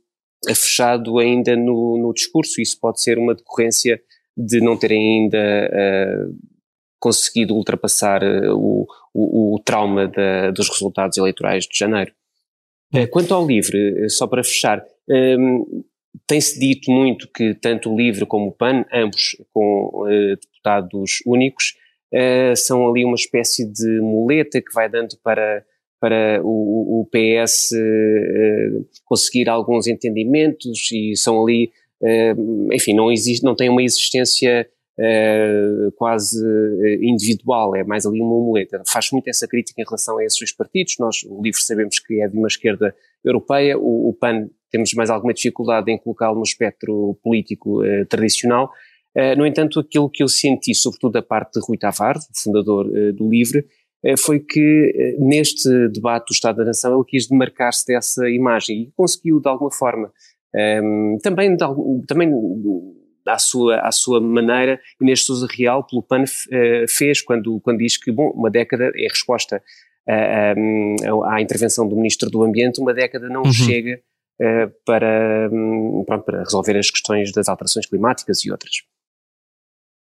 fechado 0.47 1.19
ainda 1.19 1.54
no, 1.54 1.97
no 1.97 2.13
discurso. 2.13 2.62
Isso 2.62 2.80
pode 2.80 3.02
ser 3.02 3.17
uma 3.17 3.36
decorrência 3.36 4.02
de 4.38 4.62
não 4.62 4.78
terem 4.78 5.24
ainda 5.24 5.38
uh, 5.38 6.36
conseguido 6.97 7.54
ultrapassar 7.54 8.24
uh, 8.24 8.56
o, 8.56 8.88
o, 9.13 9.56
o, 9.56 9.60
trauma 9.60 10.08
da, 10.08 10.52
dos 10.52 10.69
resultados 10.69 11.17
eleitorais 11.17 11.65
de 11.67 11.78
janeiro. 11.78 12.13
Uh, 12.95 13.06
quanto 13.10 13.34
ao 13.34 13.45
LIVRE, 13.45 14.10
só 14.10 14.26
para 14.28 14.45
fechar, 14.45 14.82
um, 15.10 15.84
tem-se 16.26 16.58
dito 16.58 16.89
muito 16.89 17.28
que 17.28 17.54
tanto 17.54 17.91
o 17.91 17.97
LIVRE 17.97 18.26
como 18.26 18.47
o 18.47 18.52
PAN, 18.54 18.86
ambos 18.93 19.36
com 19.54 20.06
deputados 20.30 21.21
únicos, 21.26 21.76
uh, 22.13 22.56
são 22.56 22.88
ali 22.88 23.06
uma 23.06 23.15
espécie 23.15 23.65
de 23.65 24.00
muleta 24.02 24.62
que 24.62 24.74
vai 24.74 24.89
dando 24.89 25.17
para, 25.24 25.63
para 26.00 26.41
o, 26.43 27.02
o 27.02 27.06
PS 27.06 27.71
uh, 27.71 27.78
eh, 27.78 28.69
conseguir 29.06 29.50
alguns 29.50 29.88
entendimentos 29.88 30.91
e 30.91 31.15
são 31.15 31.43
ali, 31.43 31.71
uh, 32.02 32.74
enfim, 32.74 32.93
não, 32.93 33.12
existe, 33.12 33.43
não 33.43 33.56
tem 33.56 33.69
uma 33.69 33.84
existência 33.84 34.67
quase 35.95 36.38
individual, 37.02 37.76
é 37.76 37.84
mais 37.84 38.06
ali 38.06 38.21
uma 38.21 38.36
muleta. 38.36 38.84
Faz 38.86 39.10
muito 39.12 39.28
essa 39.30 39.47
crítica 39.47 39.82
em 39.82 39.86
relação 39.86 40.19
a 40.19 40.24
esses 40.24 40.38
dois 40.38 40.52
partidos. 40.52 40.95
Nós, 41.00 41.24
o 41.24 41.41
LIVRE, 41.41 41.60
sabemos 41.60 41.97
que 41.97 42.21
é 42.21 42.28
de 42.28 42.38
uma 42.38 42.47
esquerda 42.47 42.93
europeia, 43.26 43.80
o, 43.80 44.10
o 44.10 44.13
PAN 44.13 44.47
temos 44.69 44.93
mais 44.93 45.10
alguma 45.10 45.34
dificuldade 45.34 45.91
em 45.91 45.97
colocá-lo 45.97 46.36
no 46.36 46.43
espectro 46.43 47.17
político 47.24 47.80
tradicional 48.10 48.69
no 49.38 49.45
entanto, 49.45 49.80
aquilo 49.80 50.10
que 50.10 50.24
eu 50.24 50.28
senti, 50.28 50.74
sobretudo 50.74 51.13
da 51.13 51.21
parte 51.21 51.60
de 51.60 51.65
Rui 51.65 51.78
Tavares, 51.78 52.28
fundador 52.34 52.88
uh, 52.88 53.13
do 53.13 53.30
LIVRE, 53.30 53.60
uh, 54.06 54.17
foi 54.17 54.39
que 54.39 55.17
neste 55.19 55.67
debate 55.89 56.28
do 56.28 56.34
Estado 56.34 56.58
da 56.58 56.65
Nação 56.65 56.95
ele 56.95 57.04
quis 57.06 57.28
demarcar-se 57.28 57.86
dessa 57.86 58.30
imagem 58.30 58.84
e 58.84 58.91
conseguiu 58.95 59.39
de 59.39 59.50
alguma 59.50 59.71
forma. 59.71 60.12
Ehm, 60.56 61.17
também, 61.24 61.56
de, 61.56 61.65
também 62.08 62.30
à 63.28 63.38
sua, 63.38 63.80
à 63.80 63.91
sua 63.91 64.19
maneira, 64.19 64.80
Inês 65.02 65.26
Sousa 65.26 65.47
Real, 65.50 65.86
pelo 65.86 66.02
PAN, 66.02 66.24
fez 66.89 67.21
quando, 67.21 67.60
quando 67.62 67.80
diz 67.80 67.97
que, 67.97 68.12
bom, 68.12 68.32
uma 68.32 68.50
década 68.50 68.91
é 68.95 69.08
resposta 69.08 69.62
à 70.08 71.41
intervenção 71.41 71.88
do 71.88 71.95
Ministro 71.95 72.30
do 72.30 72.43
Ambiente, 72.43 72.82
uma 72.82 72.93
década 72.93 73.30
não 73.30 73.43
uhum. 73.43 73.54
chega 73.54 74.02
para, 74.86 75.50
um, 75.54 76.04
pronto, 76.06 76.26
para 76.26 76.39
resolver 76.39 76.78
as 76.78 76.89
questões 76.89 77.32
das 77.32 77.47
alterações 77.47 77.86
climáticas 77.86 78.43
e 78.43 78.52
outras. 78.52 78.82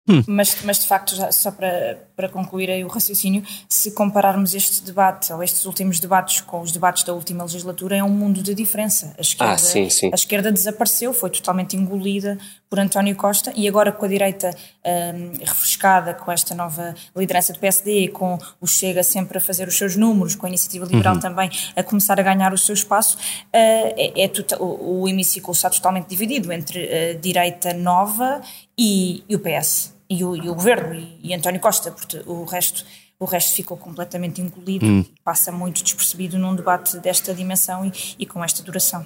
Hum. 0.09 0.23
Mas, 0.27 0.57
mas 0.63 0.79
de 0.79 0.87
facto, 0.87 1.15
já, 1.15 1.31
só 1.31 1.51
para, 1.51 2.07
para 2.15 2.27
concluir 2.27 2.69
aí 2.69 2.83
o 2.83 2.87
raciocínio, 2.87 3.43
se 3.69 3.91
compararmos 3.91 4.55
este 4.55 4.81
debate 4.83 5.31
ou 5.31 5.43
estes 5.43 5.65
últimos 5.65 5.99
debates 5.99 6.41
com 6.41 6.61
os 6.61 6.71
debates 6.71 7.03
da 7.03 7.13
última 7.13 7.43
legislatura, 7.43 7.97
é 7.97 8.03
um 8.03 8.09
mundo 8.09 8.41
de 8.41 8.55
diferença. 8.55 9.13
A 9.17 9.21
esquerda, 9.21 9.53
ah, 9.53 9.57
sim, 9.57 9.89
sim. 9.89 10.09
A 10.11 10.15
esquerda 10.15 10.51
desapareceu, 10.51 11.13
foi 11.13 11.29
totalmente 11.29 11.75
engolida 11.75 12.37
por 12.71 12.79
António 12.79 13.17
Costa 13.17 13.51
e 13.53 13.67
agora 13.67 13.91
com 13.91 14.05
a 14.05 14.07
direita 14.07 14.49
um, 14.85 15.37
refrescada, 15.45 16.13
com 16.13 16.31
esta 16.31 16.55
nova 16.55 16.95
liderança 17.13 17.51
do 17.51 17.59
PSD, 17.59 18.07
com 18.07 18.37
o 18.61 18.65
Chega 18.65 19.03
sempre 19.03 19.39
a 19.39 19.41
fazer 19.41 19.67
os 19.67 19.77
seus 19.77 19.97
números, 19.97 20.35
com 20.35 20.45
a 20.45 20.49
Iniciativa 20.49 20.85
Liberal 20.85 21.15
uhum. 21.15 21.19
também 21.19 21.49
a 21.75 21.83
começar 21.83 22.17
a 22.17 22.23
ganhar 22.23 22.53
o 22.53 22.57
seu 22.57 22.73
espaço, 22.73 23.17
uh, 23.17 23.51
é, 23.53 24.23
é 24.23 24.31
o, 24.57 25.01
o 25.01 25.09
hemiciclo 25.09 25.51
está 25.51 25.69
totalmente 25.69 26.07
dividido 26.07 26.49
entre 26.53 27.11
a 27.11 27.13
direita 27.19 27.73
nova 27.73 28.39
e, 28.77 29.25
e 29.27 29.35
o 29.35 29.39
PS 29.39 29.93
e 30.09 30.23
o, 30.23 30.33
e 30.33 30.49
o 30.49 30.55
governo 30.55 30.95
e, 30.95 31.19
e, 31.21 31.33
António 31.33 31.59
Costa, 31.59 31.91
porque 31.91 32.23
o 32.25 32.45
resto, 32.45 32.85
o 33.19 33.25
resto 33.25 33.53
ficou 33.53 33.75
completamente 33.75 34.39
engolido 34.39 34.85
hum. 34.85 35.01
e 35.01 35.21
passa 35.25 35.51
muito 35.51 35.83
despercebido 35.83 36.39
num 36.39 36.55
debate 36.55 36.97
desta 36.99 37.33
dimensão 37.33 37.85
e, 37.85 37.91
e 38.17 38.25
com 38.25 38.41
esta 38.41 38.63
duração. 38.63 39.05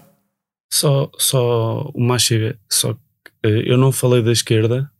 Só, 0.71 1.09
só 1.17 1.89
uma 1.95 2.19
chega, 2.19 2.59
só 2.69 2.91
eh, 2.91 2.95
eu 3.47 3.77
não 3.77 3.91
falei 3.91 4.21
da 4.21 4.31
esquerda 4.31 4.91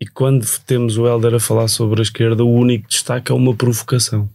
e 0.00 0.06
quando 0.06 0.46
temos 0.60 0.96
o 0.96 1.06
Helder 1.06 1.34
a 1.34 1.40
falar 1.40 1.66
sobre 1.66 2.00
a 2.00 2.02
esquerda, 2.02 2.44
o 2.44 2.52
único 2.52 2.86
destaque 2.88 3.32
é 3.32 3.34
uma 3.34 3.54
provocação. 3.54 4.30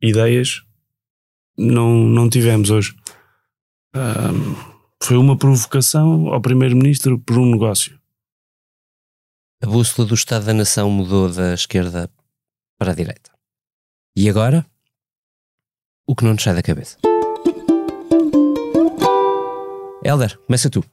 Ideias 0.00 0.62
não, 1.58 2.04
não 2.04 2.30
tivemos 2.30 2.70
hoje. 2.70 2.96
Um, 3.94 4.54
foi 5.02 5.16
uma 5.16 5.36
provocação 5.36 6.28
ao 6.28 6.40
primeiro-ministro 6.40 7.18
por 7.18 7.36
um 7.36 7.50
negócio. 7.50 7.98
A 9.60 9.66
bússola 9.66 10.06
do 10.06 10.14
Estado 10.14 10.46
da 10.46 10.54
Nação 10.54 10.88
mudou 10.88 11.28
da 11.28 11.52
esquerda 11.52 12.08
para 12.78 12.92
a 12.92 12.94
direita. 12.94 13.30
E 14.16 14.30
agora? 14.30 14.64
O 16.06 16.14
que 16.14 16.24
não 16.24 16.32
nos 16.32 16.42
sai 16.42 16.54
da 16.54 16.62
cabeça. 16.62 16.96
Helder, 20.04 20.38
começa 20.46 20.70
tu. 20.70 20.84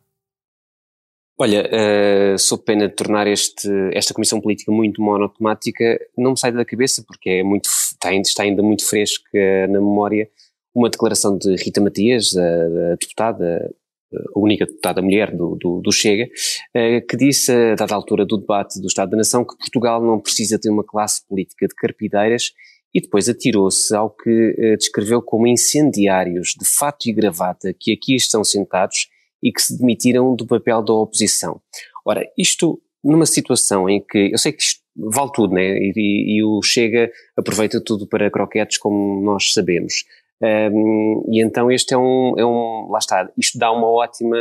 Olha, 1.39 1.69
uh, 1.69 2.39
sou 2.39 2.57
pena 2.57 2.87
de 2.87 2.95
tornar 2.95 3.27
este, 3.27 3.69
esta 3.93 4.13
comissão 4.13 4.41
política 4.41 4.71
muito 4.71 5.01
monotemática, 5.01 5.99
não 6.17 6.31
me 6.31 6.39
sai 6.39 6.51
da 6.51 6.65
cabeça 6.65 7.03
porque 7.05 7.29
é 7.29 7.43
muito, 7.43 7.65
está, 7.65 8.09
ainda, 8.09 8.27
está 8.27 8.43
ainda 8.43 8.63
muito 8.63 8.83
fresca 8.83 9.67
na 9.67 9.79
memória 9.79 10.27
uma 10.73 10.89
declaração 10.89 11.37
de 11.37 11.55
Rita 11.55 11.81
Matias, 11.81 12.35
a, 12.37 12.91
a 12.91 12.95
deputada 12.99 13.71
a 14.13 14.39
única 14.39 14.65
deputada 14.65 15.01
mulher 15.01 15.35
do, 15.35 15.55
do, 15.55 15.81
do 15.81 15.91
Chega, 15.91 16.29
eh, 16.73 17.01
que 17.01 17.17
disse, 17.17 17.51
a 17.51 17.75
dada 17.75 17.93
altura 17.93 18.25
do 18.25 18.37
debate 18.37 18.79
do 18.79 18.87
Estado 18.87 19.11
da 19.11 19.17
Nação, 19.17 19.43
que 19.43 19.57
Portugal 19.57 20.01
não 20.01 20.19
precisa 20.19 20.57
ter 20.57 20.69
uma 20.69 20.83
classe 20.83 21.27
política 21.27 21.67
de 21.67 21.75
carpideiras 21.75 22.53
e 22.93 23.01
depois 23.01 23.27
atirou-se 23.27 23.93
ao 23.93 24.09
que 24.09 24.55
eh, 24.57 24.77
descreveu 24.77 25.21
como 25.21 25.45
incendiários 25.45 26.55
de 26.57 26.65
fato 26.65 27.09
e 27.09 27.11
gravata 27.11 27.73
que 27.77 27.91
aqui 27.91 28.15
estão 28.15 28.43
sentados 28.45 29.09
e 29.41 29.51
que 29.51 29.61
se 29.61 29.77
demitiram 29.77 30.35
do 30.35 30.45
papel 30.45 30.81
da 30.81 30.93
oposição. 30.93 31.61
Ora, 32.05 32.25
isto 32.37 32.81
numa 33.03 33.25
situação 33.25 33.89
em 33.89 34.01
que, 34.01 34.31
eu 34.31 34.37
sei 34.37 34.51
que 34.51 34.61
isto 34.61 34.81
vale 34.95 35.31
tudo, 35.33 35.53
né? 35.53 35.77
E, 35.77 35.93
e, 35.95 36.37
e 36.37 36.43
o 36.43 36.61
Chega 36.61 37.11
aproveita 37.37 37.81
tudo 37.81 38.07
para 38.07 38.31
croquetes, 38.31 38.77
como 38.77 39.21
nós 39.23 39.53
sabemos. 39.53 40.03
Um, 40.41 41.23
e 41.29 41.41
então 41.41 41.71
este 41.71 41.93
é 41.93 41.97
um, 41.97 42.33
é 42.37 42.45
um, 42.45 42.89
lá 42.91 42.99
está, 42.99 43.27
isto 43.37 43.57
dá 43.57 43.71
uma 43.71 43.87
ótima, 43.87 44.37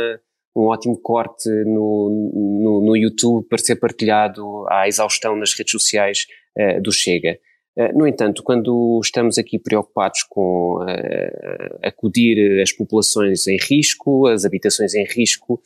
um 0.55 0.65
ótimo 0.65 0.97
corte 0.97 1.49
no, 1.65 2.31
no, 2.33 2.85
no 2.85 2.95
YouTube 2.95 3.47
para 3.47 3.57
ser 3.57 3.77
partilhado 3.77 4.65
à 4.69 4.87
exaustão 4.87 5.35
nas 5.35 5.53
redes 5.53 5.71
sociais 5.71 6.27
uh, 6.57 6.81
do 6.81 6.91
Chega. 6.91 7.39
Uh, 7.77 7.97
no 7.97 8.07
entanto, 8.07 8.41
quando 8.41 8.99
estamos 9.03 9.37
aqui 9.37 9.59
preocupados 9.59 10.23
com 10.23 10.81
uh, 10.81 11.79
acudir 11.83 12.59
as 12.61 12.71
populações 12.71 13.45
em 13.47 13.57
risco, 13.57 14.25
as 14.27 14.45
habitações 14.45 14.95
em 14.95 15.05
risco, 15.05 15.61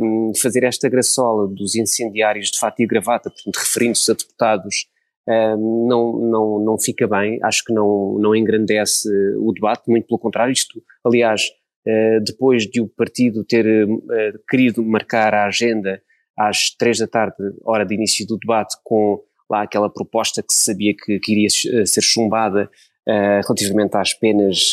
um, 0.00 0.32
fazer 0.34 0.64
esta 0.64 0.88
graçola 0.88 1.46
dos 1.48 1.74
incendiários 1.74 2.50
de 2.50 2.58
fato 2.58 2.80
e 2.80 2.86
gravata, 2.86 3.30
portanto, 3.30 3.56
referindo-se 3.56 4.10
a 4.10 4.14
deputados 4.14 4.86
não, 5.26 6.18
não, 6.18 6.58
não 6.58 6.78
fica 6.78 7.08
bem, 7.08 7.38
acho 7.42 7.64
que 7.64 7.72
não, 7.72 8.18
não 8.18 8.36
engrandece 8.36 9.08
o 9.38 9.52
debate, 9.52 9.88
muito 9.88 10.06
pelo 10.06 10.18
contrário, 10.18 10.52
isto, 10.52 10.82
aliás, 11.02 11.42
uh, 11.86 12.22
depois 12.22 12.66
de 12.66 12.80
o 12.80 12.88
partido 12.88 13.44
ter 13.44 13.66
uh, 13.88 14.02
querido 14.48 14.84
marcar 14.84 15.34
a 15.34 15.46
agenda 15.46 16.02
às 16.36 16.74
três 16.76 16.98
da 16.98 17.06
tarde, 17.06 17.36
hora 17.64 17.86
de 17.86 17.94
início 17.94 18.26
do 18.26 18.36
debate, 18.36 18.76
com 18.82 19.20
lá 19.50 19.62
aquela 19.62 19.90
proposta 19.90 20.42
que 20.42 20.52
se 20.52 20.64
sabia 20.64 20.94
que, 20.94 21.18
que 21.20 21.32
iria 21.32 21.48
ser 21.86 22.00
chumbada 22.00 22.70
uh, 23.08 23.46
relativamente 23.46 23.96
às 23.96 24.12
penas 24.14 24.72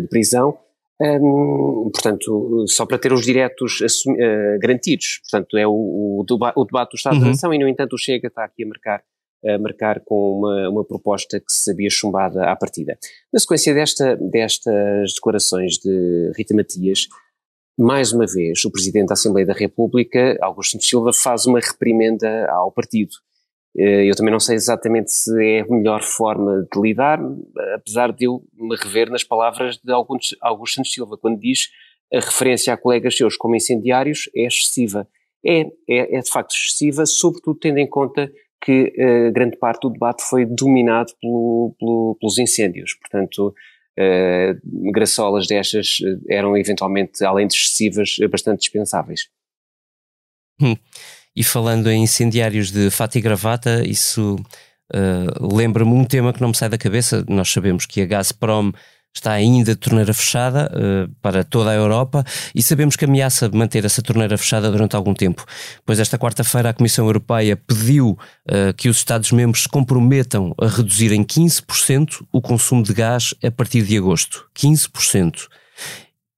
de 0.00 0.08
prisão, 0.08 0.58
um, 1.00 1.90
portanto, 1.92 2.64
só 2.68 2.86
para 2.86 2.98
ter 2.98 3.12
os 3.12 3.24
diretos 3.24 3.82
assumi, 3.82 4.16
garantidos, 4.58 5.20
portanto, 5.22 5.58
é 5.58 5.66
o, 5.66 5.72
o, 5.72 6.20
o, 6.20 6.64
debate 6.64 6.90
do 6.90 6.96
Estado 6.96 7.16
uhum. 7.16 7.20
da 7.20 7.26
Nação 7.28 7.52
e, 7.52 7.58
no 7.58 7.68
entanto, 7.68 7.92
o 7.94 7.98
Chega 7.98 8.28
está 8.28 8.44
aqui 8.44 8.64
a 8.64 8.66
marcar 8.66 9.02
a 9.44 9.58
marcar 9.58 10.00
com 10.04 10.38
uma, 10.38 10.68
uma 10.70 10.84
proposta 10.84 11.38
que 11.38 11.52
se 11.52 11.64
sabia 11.64 11.90
chumbada 11.90 12.50
à 12.50 12.56
partida. 12.56 12.98
Na 13.32 13.38
sequência 13.38 13.74
desta, 13.74 14.16
destas 14.16 15.14
declarações 15.14 15.74
de 15.74 16.32
Rita 16.36 16.54
Matias, 16.54 17.06
mais 17.78 18.12
uma 18.12 18.26
vez, 18.26 18.64
o 18.64 18.70
Presidente 18.70 19.08
da 19.08 19.12
Assembleia 19.14 19.46
da 19.46 19.52
República, 19.52 20.36
Augusto 20.40 20.82
Silva, 20.82 21.12
faz 21.12 21.46
uma 21.46 21.60
reprimenda 21.60 22.50
ao 22.50 22.72
partido. 22.72 23.14
Eh, 23.78 24.08
eu 24.08 24.14
também 24.16 24.32
não 24.32 24.40
sei 24.40 24.56
exatamente 24.56 25.12
se 25.12 25.30
é 25.44 25.60
a 25.60 25.66
melhor 25.66 26.02
forma 26.02 26.66
de 26.72 26.80
lidar, 26.80 27.20
apesar 27.74 28.12
de 28.12 28.24
eu 28.24 28.42
me 28.54 28.74
rever 28.76 29.10
nas 29.10 29.22
palavras 29.22 29.76
de 29.76 29.92
Augusto 30.40 30.84
Silva, 30.84 31.18
quando 31.18 31.38
diz 31.38 31.70
a 32.12 32.20
referência 32.20 32.72
a 32.72 32.76
colegas 32.76 33.16
seus 33.16 33.36
como 33.36 33.56
incendiários 33.56 34.30
é 34.34 34.46
excessiva. 34.46 35.06
É, 35.44 35.60
é, 35.88 36.16
é 36.16 36.20
de 36.20 36.30
facto 36.30 36.52
excessiva, 36.54 37.04
sobretudo 37.04 37.58
tendo 37.58 37.78
em 37.78 37.88
conta 37.88 38.32
que 38.64 38.92
uh, 38.98 39.32
grande 39.32 39.56
parte 39.58 39.82
do 39.82 39.90
debate 39.90 40.22
foi 40.22 40.44
dominado 40.44 41.12
pelo, 41.20 41.74
pelo, 41.78 42.16
pelos 42.18 42.38
incêndios. 42.38 42.94
Portanto, 42.94 43.54
uh, 43.98 44.90
graçolas 44.90 45.46
destas 45.46 45.98
eram 46.28 46.56
eventualmente, 46.56 47.24
além 47.24 47.46
de 47.46 47.54
excessivas, 47.54 48.16
bastante 48.30 48.60
dispensáveis. 48.60 49.28
Hum. 50.60 50.74
E 51.36 51.44
falando 51.44 51.90
em 51.90 52.02
incendiários 52.02 52.70
de 52.70 52.90
fato 52.90 53.18
e 53.18 53.20
gravata, 53.20 53.86
isso 53.86 54.36
uh, 54.94 55.54
lembra-me 55.54 55.92
um 55.92 56.04
tema 56.04 56.32
que 56.32 56.40
não 56.40 56.48
me 56.48 56.56
sai 56.56 56.70
da 56.70 56.78
cabeça. 56.78 57.24
Nós 57.28 57.50
sabemos 57.50 57.84
que 57.84 58.00
a 58.00 58.06
Gazprom 58.06 58.72
está 59.14 59.32
ainda 59.32 59.74
de 59.74 59.80
torneira 59.80 60.12
fechada 60.12 60.70
uh, 60.72 61.10
para 61.20 61.42
toda 61.42 61.70
a 61.70 61.74
Europa 61.74 62.24
e 62.54 62.62
sabemos 62.62 62.96
que 62.96 63.04
ameaça 63.04 63.50
manter 63.52 63.84
essa 63.84 64.02
torneira 64.02 64.36
fechada 64.36 64.70
durante 64.70 64.94
algum 64.94 65.14
tempo. 65.14 65.44
Pois 65.84 65.98
esta 65.98 66.18
quarta-feira 66.18 66.70
a 66.70 66.74
Comissão 66.74 67.06
Europeia 67.06 67.56
pediu 67.56 68.10
uh, 68.10 68.74
que 68.76 68.88
os 68.88 68.98
Estados-membros 68.98 69.64
se 69.64 69.68
comprometam 69.68 70.54
a 70.60 70.68
reduzir 70.68 71.12
em 71.12 71.24
15% 71.24 72.24
o 72.32 72.40
consumo 72.40 72.82
de 72.82 72.92
gás 72.92 73.34
a 73.42 73.50
partir 73.50 73.82
de 73.82 73.96
agosto. 73.96 74.46
15%. 74.56 75.48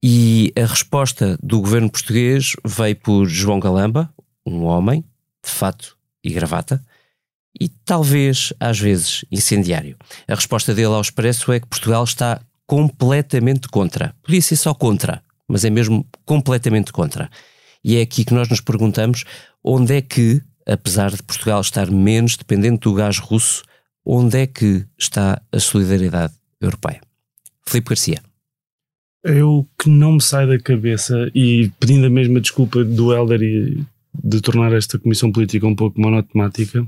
E 0.03 0.53
a 0.57 0.65
resposta 0.65 1.37
do 1.43 1.61
governo 1.61 1.91
português 1.91 2.53
veio 2.65 2.95
por 2.95 3.27
João 3.27 3.59
Galamba, 3.59 4.09
um 4.49 4.65
homem, 4.65 5.05
de 5.45 5.51
fato 5.51 5.97
e 6.23 6.31
gravata, 6.31 6.83
e 7.61 7.69
talvez, 7.69 8.53
às 8.61 8.79
vezes, 8.79 9.25
incendiário. 9.31 9.97
A 10.27 10.35
resposta 10.35 10.75
dele 10.75 10.95
ao 10.95 11.01
Expresso 11.01 11.53
é 11.53 11.61
que 11.61 11.67
Portugal 11.67 12.05
está 12.05 12.41
completamente 12.67 13.69
contra. 13.69 14.15
Podia 14.23 14.43
ser 14.43 14.57
só 14.57 14.75
contra, 14.75 15.23
mas 15.49 15.65
é 15.65 15.71
mesmo 15.71 16.07
completamente 16.25 16.93
contra. 16.93 17.31
E 17.83 17.97
é 17.97 18.03
aqui 18.03 18.25
que 18.25 18.35
nós 18.35 18.49
nos 18.49 18.61
perguntamos 18.61 19.25
onde 19.65 19.97
é 19.97 20.03
que, 20.03 20.43
apesar 20.67 21.11
de 21.11 21.23
Portugal 21.23 21.61
estar 21.61 21.91
menos 21.91 22.37
dependente 22.37 22.81
do 22.81 22.95
gás 22.95 23.19
russo, 23.19 23.65
onde 24.05 24.39
é 24.39 24.47
que 24.47 24.87
está 24.99 25.41
a 25.51 25.59
solidariedade 25.59 26.35
europeia? 26.61 27.01
Filipe 27.67 27.91
Garcia. 27.91 28.23
Eu 29.25 29.67
que 29.79 29.89
não 29.91 30.13
me 30.13 30.23
sai 30.23 30.47
da 30.47 30.59
cabeça, 30.59 31.31
e 31.35 31.71
pedindo 31.81 32.07
a 32.07 32.11
mesma 32.11 32.41
desculpa 32.41 32.85
do 32.85 33.13
Helder 33.13 33.43
e 33.43 33.85
de 34.15 34.41
tornar 34.41 34.73
esta 34.73 34.99
comissão 34.99 35.31
política 35.31 35.67
um 35.67 35.75
pouco 35.75 36.01
monotemática, 36.01 36.87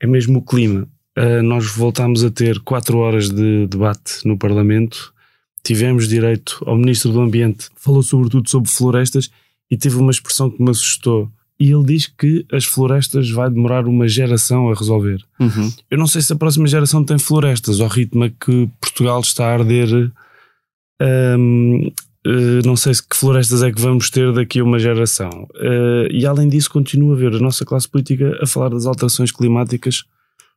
é 0.00 0.06
mesmo 0.06 0.38
o 0.38 0.42
clima. 0.42 0.88
Uh, 1.16 1.42
nós 1.42 1.66
voltámos 1.66 2.22
a 2.24 2.30
ter 2.30 2.60
quatro 2.60 2.98
horas 2.98 3.28
de 3.28 3.66
debate 3.66 4.26
no 4.26 4.38
Parlamento. 4.38 5.12
Tivemos 5.62 6.08
direito 6.08 6.62
ao 6.64 6.76
Ministro 6.76 7.12
do 7.12 7.20
Ambiente, 7.20 7.68
falou 7.76 8.02
sobretudo 8.02 8.48
sobre 8.48 8.70
florestas 8.70 9.30
e 9.70 9.76
teve 9.76 9.96
uma 9.96 10.10
expressão 10.10 10.50
que 10.50 10.62
me 10.62 10.70
assustou. 10.70 11.30
E 11.60 11.72
ele 11.72 11.84
diz 11.84 12.06
que 12.06 12.46
as 12.52 12.64
florestas 12.64 13.28
vai 13.30 13.50
demorar 13.50 13.86
uma 13.86 14.06
geração 14.06 14.70
a 14.70 14.74
resolver. 14.74 15.20
Uhum. 15.40 15.72
Eu 15.90 15.98
não 15.98 16.06
sei 16.06 16.22
se 16.22 16.32
a 16.32 16.36
próxima 16.36 16.68
geração 16.68 17.04
tem 17.04 17.18
florestas, 17.18 17.80
ao 17.80 17.88
ritmo 17.88 18.30
que 18.30 18.70
Portugal 18.80 19.20
está 19.20 19.46
a 19.46 19.54
arder 19.54 20.12
um, 21.00 21.90
Uh, 22.28 22.60
não 22.66 22.76
sei 22.76 22.92
que 22.92 23.16
florestas 23.16 23.62
é 23.62 23.72
que 23.72 23.80
vamos 23.80 24.10
ter 24.10 24.30
daqui 24.34 24.60
a 24.60 24.64
uma 24.64 24.78
geração. 24.78 25.48
Uh, 25.54 26.12
e 26.12 26.26
além 26.26 26.46
disso, 26.46 26.70
continuo 26.70 27.14
a 27.14 27.16
ver 27.16 27.34
a 27.34 27.38
nossa 27.38 27.64
classe 27.64 27.88
política 27.88 28.38
a 28.42 28.46
falar 28.46 28.68
das 28.68 28.84
alterações 28.84 29.32
climáticas 29.32 30.04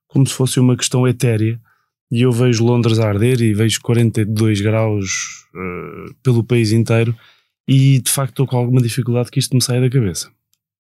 como 0.06 0.28
se 0.28 0.34
fosse 0.34 0.60
uma 0.60 0.76
questão 0.76 1.08
etérea. 1.08 1.58
E 2.12 2.24
eu 2.24 2.32
vejo 2.34 2.66
Londres 2.66 3.00
a 3.00 3.08
arder 3.08 3.40
e 3.42 3.54
vejo 3.54 3.80
42 3.82 4.60
graus 4.60 5.46
uh, 5.56 6.14
pelo 6.22 6.44
país 6.44 6.74
inteiro 6.74 7.16
e 7.66 8.02
de 8.02 8.12
facto 8.12 8.32
estou 8.32 8.48
com 8.48 8.58
alguma 8.58 8.82
dificuldade 8.82 9.32
que 9.32 9.40
isto 9.40 9.56
me 9.56 9.62
saia 9.62 9.80
da 9.80 9.90
cabeça. 9.90 10.30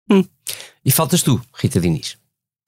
Hum. 0.08 0.22
E 0.84 0.92
faltas 0.92 1.22
tu, 1.22 1.40
Rita 1.54 1.80
Diniz. 1.80 2.16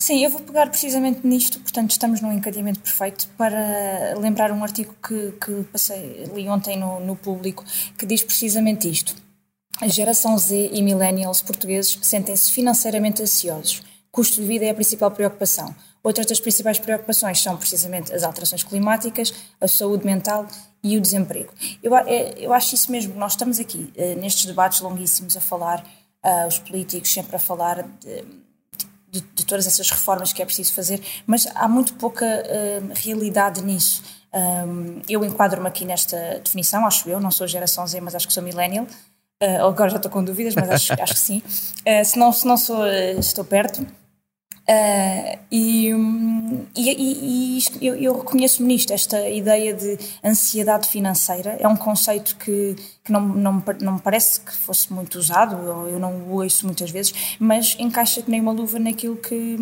Sim, 0.02 0.24
eu 0.24 0.30
vou 0.30 0.40
pegar 0.40 0.66
precisamente 0.70 1.26
nisto, 1.26 1.60
portanto 1.60 1.90
estamos 1.90 2.22
num 2.22 2.32
encadeamento 2.32 2.80
perfeito 2.80 3.28
para 3.36 4.14
lembrar 4.18 4.50
um 4.50 4.62
artigo 4.62 4.94
que, 5.06 5.32
que 5.32 5.62
passei, 5.64 6.24
li 6.34 6.48
ontem 6.48 6.78
no, 6.78 7.00
no 7.00 7.14
público 7.14 7.62
que 7.98 8.06
diz 8.06 8.22
precisamente 8.22 8.90
isto. 8.90 9.14
A 9.78 9.86
geração 9.86 10.38
Z 10.38 10.70
e 10.72 10.82
millennials 10.82 11.42
portugueses 11.42 11.98
sentem-se 12.00 12.50
financeiramente 12.50 13.20
ansiosos. 13.20 13.82
Custo 14.10 14.40
de 14.40 14.46
vida 14.46 14.64
é 14.64 14.70
a 14.70 14.74
principal 14.74 15.10
preocupação. 15.10 15.74
Outras 16.02 16.24
das 16.24 16.40
principais 16.40 16.78
preocupações 16.78 17.38
são 17.42 17.58
precisamente 17.58 18.10
as 18.10 18.22
alterações 18.22 18.64
climáticas, 18.64 19.34
a 19.60 19.68
saúde 19.68 20.06
mental 20.06 20.48
e 20.82 20.96
o 20.96 21.00
desemprego. 21.00 21.52
Eu, 21.82 21.94
é, 21.94 22.34
eu 22.38 22.54
acho 22.54 22.74
isso 22.74 22.90
mesmo. 22.90 23.14
Nós 23.16 23.32
estamos 23.32 23.60
aqui, 23.60 23.92
eh, 23.94 24.14
nestes 24.14 24.46
debates 24.46 24.80
longuíssimos, 24.80 25.36
a 25.36 25.40
falar, 25.42 25.84
uh, 26.24 26.46
os 26.48 26.58
políticos 26.58 27.12
sempre 27.12 27.36
a 27.36 27.38
falar 27.38 27.82
de, 27.82 28.24
de, 29.10 29.20
de, 29.20 29.44
todas 29.44 29.66
essas 29.66 29.90
reformas 29.90 30.32
que 30.32 30.42
é 30.42 30.44
preciso 30.44 30.72
fazer, 30.72 31.02
mas 31.26 31.46
há 31.54 31.68
muito 31.68 31.94
pouca 31.94 32.24
uh, 32.24 32.92
realidade 32.94 33.62
nisso. 33.62 34.02
Um, 34.32 35.02
eu 35.08 35.24
enquadro-me 35.24 35.66
aqui 35.66 35.84
nesta 35.84 36.40
definição, 36.44 36.86
acho 36.86 37.08
eu, 37.08 37.18
não 37.18 37.30
sou 37.30 37.46
geração 37.46 37.86
Z, 37.86 38.00
mas 38.00 38.14
acho 38.14 38.26
que 38.26 38.32
sou 38.32 38.42
millennial. 38.42 38.86
Uh, 39.42 39.66
agora 39.66 39.90
já 39.90 39.96
estou 39.96 40.10
com 40.10 40.22
dúvidas, 40.22 40.54
mas 40.54 40.70
acho, 40.70 40.92
acho 41.02 41.14
que 41.14 41.20
sim. 41.20 41.42
Uh, 41.86 42.04
se, 42.04 42.18
não, 42.18 42.32
se 42.32 42.46
não 42.46 42.56
sou, 42.56 42.86
estou 42.86 43.44
perto. 43.44 43.86
Uh, 44.70 45.36
e, 45.50 45.90
e, 46.76 47.58
e 47.58 47.84
eu, 47.84 47.96
eu 47.96 48.18
reconheço-me 48.18 48.68
nisto, 48.68 48.92
esta 48.92 49.28
ideia 49.28 49.74
de 49.74 49.98
ansiedade 50.22 50.88
financeira 50.88 51.56
é 51.58 51.66
um 51.66 51.74
conceito 51.74 52.36
que, 52.36 52.76
que 53.02 53.10
não, 53.10 53.20
não, 53.20 53.64
não 53.80 53.94
me 53.94 54.00
parece 54.00 54.38
que 54.38 54.54
fosse 54.54 54.92
muito 54.92 55.18
usado, 55.18 55.56
ou 55.56 55.88
eu 55.88 55.98
não 55.98 56.12
o 56.12 56.40
ouço 56.40 56.66
muitas 56.66 56.88
vezes, 56.88 57.36
mas 57.40 57.74
encaixa 57.80 58.22
que 58.22 58.30
nem 58.30 58.40
uma 58.40 58.52
luva 58.52 58.78
naquilo 58.78 59.16
que, 59.16 59.56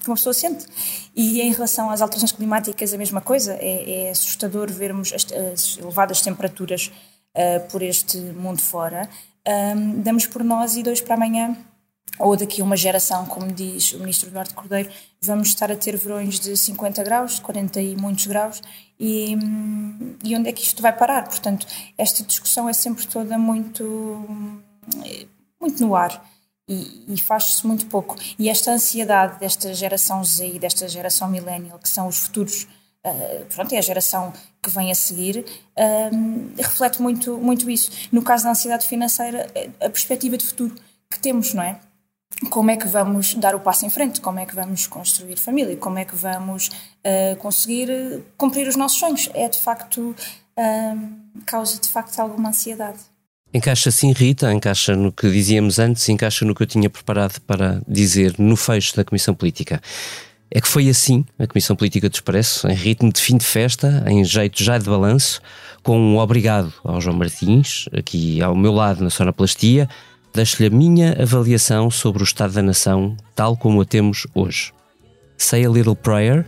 que 0.00 0.08
uma 0.08 0.16
pessoa 0.16 0.34
sente. 0.34 0.66
E 1.14 1.40
em 1.40 1.52
relação 1.52 1.88
às 1.88 2.02
alterações 2.02 2.32
climáticas, 2.32 2.92
a 2.92 2.98
mesma 2.98 3.20
coisa, 3.20 3.52
é, 3.60 4.06
é 4.06 4.10
assustador 4.10 4.72
vermos 4.72 5.12
as, 5.12 5.24
as 5.32 5.78
elevadas 5.78 6.20
temperaturas 6.20 6.90
uh, 7.36 7.70
por 7.70 7.80
este 7.80 8.16
mundo 8.18 8.60
fora. 8.60 9.08
Um, 9.46 10.02
damos 10.02 10.26
por 10.26 10.42
nós 10.42 10.74
e 10.74 10.82
dois 10.82 11.00
para 11.00 11.14
amanhã 11.14 11.56
ou 12.18 12.36
daqui 12.36 12.60
a 12.60 12.64
uma 12.64 12.76
geração, 12.76 13.24
como 13.26 13.50
diz 13.52 13.92
o 13.92 13.98
ministro 13.98 14.28
Eduardo 14.28 14.54
Cordeiro, 14.54 14.90
vamos 15.20 15.48
estar 15.48 15.70
a 15.70 15.76
ter 15.76 15.96
verões 15.96 16.38
de 16.38 16.56
50 16.56 17.02
graus, 17.02 17.38
40 17.38 17.80
e 17.80 17.96
muitos 17.96 18.26
graus, 18.26 18.62
e, 18.98 19.36
e 20.22 20.36
onde 20.36 20.48
é 20.48 20.52
que 20.52 20.62
isto 20.62 20.82
vai 20.82 20.92
parar? 20.92 21.26
Portanto, 21.28 21.66
esta 21.96 22.22
discussão 22.22 22.68
é 22.68 22.72
sempre 22.72 23.06
toda 23.06 23.38
muito, 23.38 24.28
muito 25.60 25.82
no 25.82 25.94
ar 25.94 26.22
e, 26.68 27.14
e 27.14 27.20
faz-se 27.20 27.66
muito 27.66 27.86
pouco. 27.86 28.16
E 28.38 28.48
esta 28.48 28.70
ansiedade 28.70 29.40
desta 29.40 29.72
geração 29.72 30.22
Z 30.22 30.46
e 30.46 30.58
desta 30.58 30.88
geração 30.88 31.28
millennial, 31.28 31.78
que 31.78 31.88
são 31.88 32.06
os 32.08 32.18
futuros 32.18 32.66
Uh, 33.02 33.46
pronto, 33.46 33.72
é 33.72 33.78
a 33.78 33.80
geração 33.80 34.30
que 34.62 34.68
vem 34.68 34.90
a 34.92 34.94
seguir, 34.94 35.38
uh, 35.38 36.52
reflete 36.58 37.00
muito, 37.00 37.38
muito 37.38 37.70
isso. 37.70 37.90
No 38.12 38.22
caso 38.22 38.44
da 38.44 38.50
ansiedade 38.50 38.86
financeira, 38.86 39.46
a 39.80 39.88
perspectiva 39.88 40.36
de 40.36 40.44
futuro 40.44 40.74
que 41.10 41.18
temos, 41.18 41.54
não 41.54 41.62
é? 41.62 41.80
Como 42.48 42.70
é 42.70 42.76
que 42.76 42.86
vamos 42.86 43.34
dar 43.34 43.54
o 43.54 43.60
passo 43.60 43.84
em 43.84 43.90
frente, 43.90 44.20
como 44.20 44.38
é 44.38 44.46
que 44.46 44.54
vamos 44.54 44.86
construir 44.86 45.36
família, 45.36 45.76
como 45.76 45.98
é 45.98 46.04
que 46.04 46.16
vamos 46.16 46.68
uh, 46.68 47.36
conseguir 47.36 47.90
eh, 47.90 48.20
cumprir 48.36 48.66
os 48.66 48.76
nossos 48.76 48.98
sonhos. 48.98 49.28
É 49.34 49.48
de 49.48 49.58
facto, 49.58 50.00
uh, 50.00 51.10
causa 51.44 51.78
de 51.78 51.88
facto 51.88 52.18
alguma 52.18 52.48
ansiedade. 52.48 52.98
Encaixa 53.52 53.90
sim, 53.90 54.12
Rita, 54.12 54.52
encaixa 54.52 54.94
no 54.94 55.10
que 55.10 55.28
dizíamos 55.28 55.78
antes, 55.80 56.08
encaixa 56.08 56.44
no 56.44 56.54
que 56.54 56.62
eu 56.62 56.66
tinha 56.66 56.88
preparado 56.88 57.40
para 57.40 57.82
dizer 57.86 58.36
no 58.38 58.56
fecho 58.56 58.96
da 58.96 59.04
Comissão 59.04 59.34
Política. 59.34 59.82
É 60.52 60.60
que 60.60 60.68
foi 60.68 60.88
assim 60.88 61.24
a 61.38 61.46
Comissão 61.46 61.76
Política 61.76 62.08
do 62.08 62.14
Expresso, 62.14 62.68
em 62.68 62.74
ritmo 62.74 63.12
de 63.12 63.20
fim 63.20 63.36
de 63.36 63.44
festa, 63.44 64.04
em 64.06 64.24
jeito 64.24 64.62
já 64.62 64.78
de 64.78 64.84
balanço, 64.84 65.40
com 65.82 65.98
um 65.98 66.18
obrigado 66.18 66.72
ao 66.84 67.00
João 67.00 67.16
Martins, 67.16 67.88
aqui 67.92 68.40
ao 68.40 68.54
meu 68.54 68.72
lado 68.72 69.02
na 69.02 69.10
sonoplastia, 69.10 69.88
deixo-lhe 70.34 70.68
a 70.68 70.70
minha 70.70 71.16
avaliação 71.20 71.90
sobre 71.90 72.22
o 72.22 72.24
estado 72.24 72.54
da 72.54 72.62
nação 72.62 73.16
tal 73.34 73.56
como 73.56 73.80
a 73.80 73.84
temos 73.84 74.26
hoje. 74.34 74.72
Say 75.36 75.64
a 75.64 75.70
little 75.70 75.96
prayer 75.96 76.46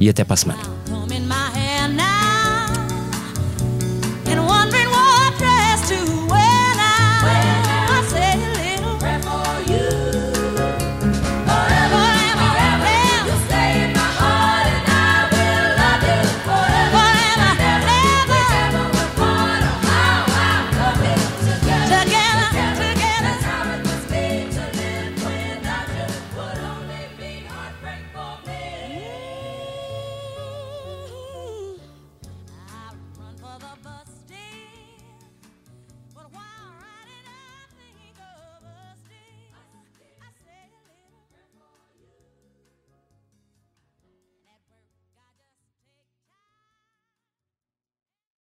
e 0.00 0.08
até 0.08 0.24
para 0.24 0.34
a 0.34 0.36
semana. 0.36 0.62